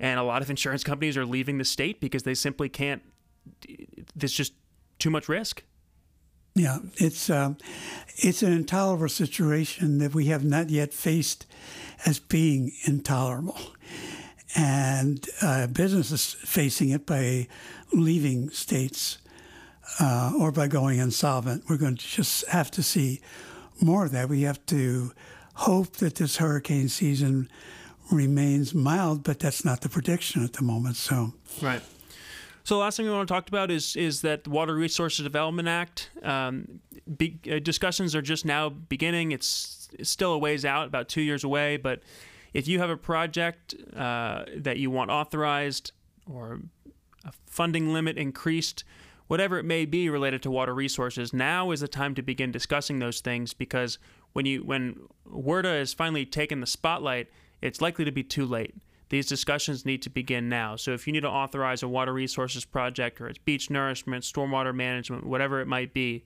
And 0.00 0.18
a 0.18 0.24
lot 0.24 0.42
of 0.42 0.50
insurance 0.54 0.84
companies 0.84 1.16
are 1.16 1.26
leaving 1.26 1.58
the 1.58 1.64
state 1.64 2.00
because 2.00 2.24
they 2.24 2.34
simply 2.34 2.68
can't 2.68 3.02
there's 4.16 4.32
just 4.32 4.54
too 4.98 5.10
much 5.10 5.28
risk. 5.28 5.62
Yeah 6.54 6.78
it's 6.96 7.30
um, 7.30 7.56
it's 8.16 8.42
an 8.42 8.52
intolerable 8.52 9.08
situation 9.08 9.98
that 9.98 10.14
we 10.14 10.26
have 10.26 10.44
not 10.44 10.70
yet 10.70 10.92
faced 10.92 11.46
as 12.06 12.18
being 12.18 12.72
intolerable. 12.84 13.58
And 14.56 15.26
uh, 15.42 15.66
businesses 15.66 16.34
facing 16.34 16.90
it 16.90 17.06
by 17.06 17.48
leaving 17.92 18.50
states 18.50 19.18
uh, 20.00 20.32
or 20.38 20.52
by 20.52 20.66
going 20.66 20.98
insolvent. 20.98 21.64
We're 21.68 21.76
going 21.76 21.96
to 21.96 22.06
just 22.06 22.46
have 22.48 22.70
to 22.72 22.82
see 22.82 23.20
more 23.80 24.04
of 24.04 24.12
that. 24.12 24.28
We 24.28 24.42
have 24.42 24.64
to 24.66 25.12
hope 25.54 25.96
that 25.96 26.16
this 26.16 26.36
hurricane 26.36 26.88
season 26.88 27.48
remains 28.10 28.74
mild, 28.74 29.22
but 29.22 29.38
that's 29.38 29.64
not 29.64 29.80
the 29.80 29.88
prediction 29.88 30.44
at 30.44 30.54
the 30.54 30.62
moment. 30.62 30.96
So, 30.96 31.32
right. 31.62 31.82
So 32.64 32.76
the 32.76 32.80
last 32.80 32.96
thing 32.96 33.06
we 33.06 33.12
want 33.12 33.28
to 33.28 33.34
talk 33.34 33.48
about 33.48 33.70
is 33.70 33.94
is 33.94 34.22
that 34.22 34.44
the 34.44 34.50
Water 34.50 34.74
Resources 34.74 35.22
Development 35.22 35.68
Act. 35.68 36.10
Um, 36.22 36.80
be, 37.16 37.38
uh, 37.50 37.58
discussions 37.58 38.14
are 38.14 38.22
just 38.22 38.46
now 38.46 38.70
beginning. 38.70 39.32
It's, 39.32 39.90
it's, 39.92 40.08
still 40.08 40.32
a 40.32 40.38
ways 40.38 40.64
out, 40.64 40.86
about 40.86 41.10
two 41.10 41.20
years 41.20 41.44
away. 41.44 41.76
But 41.76 42.02
if 42.54 42.66
you 42.66 42.78
have 42.78 42.88
a 42.88 42.96
project 42.96 43.74
uh, 43.94 44.44
that 44.56 44.78
you 44.78 44.90
want 44.90 45.10
authorized 45.10 45.92
or 46.26 46.60
a 47.26 47.32
funding 47.46 47.92
limit 47.92 48.16
increased, 48.16 48.84
whatever 49.26 49.58
it 49.58 49.64
may 49.64 49.84
be 49.84 50.08
related 50.08 50.42
to 50.42 50.50
water 50.50 50.74
resources, 50.74 51.32
now 51.32 51.70
is 51.70 51.80
the 51.80 51.88
time 51.88 52.14
to 52.14 52.22
begin 52.22 52.52
discussing 52.52 52.98
those 52.98 53.20
things 53.20 53.52
because 53.52 53.98
when 54.32 54.46
you 54.46 54.62
when 54.64 55.00
WRDA 55.28 55.80
is 55.80 55.94
finally 55.94 56.26
taken 56.26 56.60
the 56.60 56.66
spotlight, 56.66 57.28
it's 57.62 57.80
likely 57.80 58.04
to 58.04 58.12
be 58.12 58.22
too 58.22 58.44
late. 58.44 58.74
These 59.10 59.26
discussions 59.26 59.86
need 59.86 60.02
to 60.02 60.10
begin 60.10 60.48
now. 60.48 60.76
So 60.76 60.92
if 60.92 61.06
you 61.06 61.12
need 61.12 61.20
to 61.20 61.28
authorize 61.28 61.82
a 61.82 61.88
water 61.88 62.12
resources 62.12 62.64
project 62.64 63.20
or 63.20 63.28
it's 63.28 63.38
beach 63.38 63.70
nourishment, 63.70 64.24
stormwater 64.24 64.74
management, 64.74 65.26
whatever 65.26 65.60
it 65.60 65.68
might 65.68 65.94
be, 65.94 66.24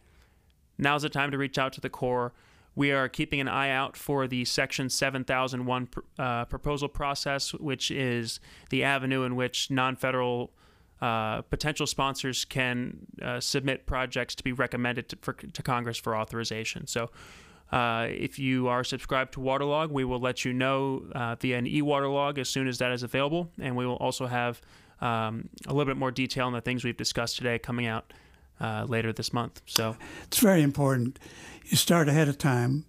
now's 0.78 1.02
the 1.02 1.08
time 1.08 1.30
to 1.32 1.38
reach 1.38 1.58
out 1.58 1.72
to 1.74 1.80
the 1.80 1.90
Corps. 1.90 2.32
We 2.74 2.92
are 2.92 3.08
keeping 3.08 3.40
an 3.40 3.48
eye 3.48 3.70
out 3.70 3.96
for 3.96 4.28
the 4.28 4.44
Section 4.44 4.88
7001 4.88 5.88
uh, 6.18 6.44
proposal 6.44 6.88
process, 6.88 7.52
which 7.52 7.90
is 7.90 8.38
the 8.70 8.84
avenue 8.84 9.24
in 9.24 9.34
which 9.34 9.70
non 9.70 9.96
federal 9.96 10.52
uh, 11.00 11.42
potential 11.42 11.86
sponsors 11.86 12.44
can 12.44 12.98
uh, 13.22 13.40
submit 13.40 13.86
projects 13.86 14.34
to 14.34 14.44
be 14.44 14.52
recommended 14.52 15.08
to, 15.10 15.16
for, 15.20 15.32
to 15.32 15.62
Congress 15.62 15.96
for 15.96 16.16
authorization. 16.16 16.86
So, 16.86 17.10
uh, 17.70 18.06
if 18.08 18.38
you 18.38 18.68
are 18.68 18.82
subscribed 18.82 19.34
to 19.34 19.40
Waterlog, 19.40 19.90
we 19.90 20.02
will 20.02 20.20
let 20.20 20.44
you 20.44 20.54
know 20.54 21.02
uh, 21.14 21.34
via 21.34 21.58
an 21.58 21.66
e-Waterlog 21.66 22.38
as 22.38 22.48
soon 22.48 22.66
as 22.66 22.78
that 22.78 22.92
is 22.92 23.02
available, 23.02 23.50
and 23.60 23.76
we 23.76 23.86
will 23.86 23.96
also 23.96 24.26
have 24.26 24.62
um, 25.02 25.50
a 25.66 25.72
little 25.72 25.84
bit 25.84 25.98
more 25.98 26.10
detail 26.10 26.46
on 26.46 26.54
the 26.54 26.62
things 26.62 26.82
we've 26.82 26.96
discussed 26.96 27.36
today 27.36 27.58
coming 27.58 27.86
out 27.86 28.12
uh, 28.60 28.86
later 28.88 29.12
this 29.12 29.32
month. 29.32 29.60
So 29.66 29.96
it's 30.24 30.38
very 30.38 30.62
important. 30.62 31.18
You 31.66 31.76
start 31.76 32.08
ahead 32.08 32.28
of 32.28 32.38
time 32.38 32.84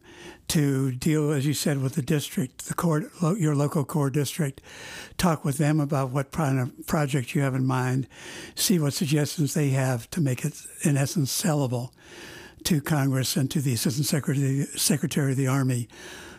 to 0.50 0.92
deal, 0.92 1.32
as 1.32 1.46
you 1.46 1.54
said, 1.54 1.82
with 1.82 1.94
the 1.94 2.02
district, 2.02 2.66
the 2.68 2.74
Corps, 2.74 3.04
your 3.38 3.56
local 3.56 3.86
Corps 3.86 4.10
district. 4.10 4.62
Talk 5.18 5.46
with 5.46 5.58
them 5.58 5.80
about 5.80 6.10
what 6.10 6.32
project 6.32 7.36
you 7.36 7.42
have 7.42 7.56
in 7.56 7.66
mind. 7.66 8.08
See 8.56 8.80
what 8.80 8.94
suggestions 8.94 9.54
they 9.54 9.70
have 9.70 10.10
to 10.12 10.22
make 10.22 10.44
it, 10.44 10.62
in 10.84 10.98
essence, 10.98 11.32
sellable 11.32 11.92
to 12.64 12.82
Congress 12.82 13.36
and 13.36 13.50
to 13.52 13.62
the 13.62 13.74
Assistant 13.74 14.06
Secretary, 14.06 14.66
Secretary 14.76 15.32
of 15.32 15.38
the 15.38 15.48
Army, 15.48 15.88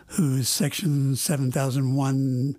whose 0.07 0.49
Section 0.49 1.15
7001 1.15 2.57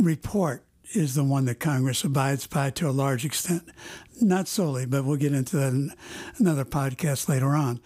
report 0.00 0.63
is 0.92 1.14
the 1.14 1.24
one 1.24 1.44
that 1.46 1.60
Congress 1.60 2.04
abides 2.04 2.46
by 2.46 2.70
to 2.70 2.88
a 2.88 2.92
large 2.92 3.24
extent. 3.24 3.62
Not 4.20 4.48
solely, 4.48 4.86
but 4.86 5.04
we'll 5.04 5.16
get 5.16 5.32
into 5.32 5.56
that 5.56 5.72
in 5.72 5.92
another 6.38 6.64
podcast 6.64 7.28
later 7.28 7.54
on. 7.54 7.80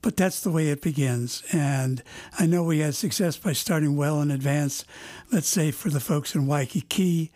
But 0.00 0.16
that's 0.16 0.40
the 0.40 0.50
way 0.50 0.68
it 0.68 0.82
begins. 0.82 1.42
And 1.52 2.02
I 2.38 2.46
know 2.46 2.62
we 2.62 2.80
had 2.80 2.94
success 2.94 3.36
by 3.36 3.52
starting 3.52 3.96
well 3.96 4.20
in 4.20 4.30
advance, 4.30 4.84
let's 5.30 5.48
say 5.48 5.70
for 5.70 5.90
the 5.90 6.00
folks 6.00 6.34
in 6.34 6.46
Waikiki, 6.46 7.32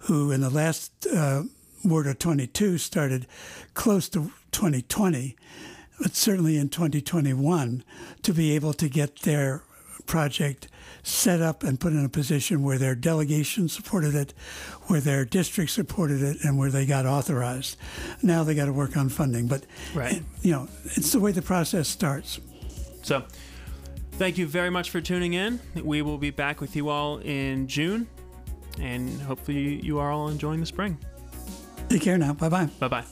who 0.00 0.30
in 0.30 0.40
the 0.40 0.50
last 0.50 0.92
uh, 1.06 1.44
WRDA 1.84 2.10
of 2.10 2.18
22 2.18 2.78
started 2.78 3.26
close 3.74 4.08
to 4.10 4.30
2020, 4.52 5.36
but 6.00 6.14
certainly 6.14 6.56
in 6.56 6.68
2021 6.68 7.84
to 8.22 8.34
be 8.34 8.54
able 8.54 8.72
to 8.74 8.88
get 8.88 9.20
their 9.20 9.62
project 10.10 10.66
set 11.04 11.40
up 11.40 11.62
and 11.62 11.78
put 11.78 11.92
in 11.92 12.04
a 12.04 12.08
position 12.08 12.64
where 12.64 12.78
their 12.78 12.96
delegation 12.96 13.68
supported 13.68 14.12
it, 14.12 14.34
where 14.88 15.00
their 15.00 15.24
district 15.24 15.70
supported 15.70 16.20
it, 16.20 16.38
and 16.42 16.58
where 16.58 16.68
they 16.68 16.84
got 16.84 17.06
authorized. 17.06 17.76
Now 18.20 18.42
they 18.42 18.56
got 18.56 18.66
to 18.66 18.72
work 18.72 18.96
on 18.96 19.08
funding, 19.08 19.46
but 19.46 19.64
right. 19.94 20.20
you 20.42 20.50
know, 20.50 20.68
it's 20.84 21.12
the 21.12 21.20
way 21.20 21.30
the 21.30 21.42
process 21.42 21.88
starts. 21.88 22.40
So, 23.02 23.24
thank 24.12 24.36
you 24.36 24.48
very 24.48 24.68
much 24.68 24.90
for 24.90 25.00
tuning 25.00 25.34
in. 25.34 25.60
We 25.82 26.02
will 26.02 26.18
be 26.18 26.30
back 26.30 26.60
with 26.60 26.74
you 26.74 26.88
all 26.88 27.18
in 27.18 27.68
June, 27.68 28.08
and 28.80 29.22
hopefully, 29.22 29.80
you 29.80 30.00
are 30.00 30.10
all 30.10 30.28
enjoying 30.28 30.58
the 30.58 30.66
spring. 30.66 30.98
Take 31.88 32.02
care 32.02 32.18
now. 32.18 32.32
Bye 32.32 32.48
bye. 32.48 32.66
Bye 32.80 32.88
bye. 32.88 33.04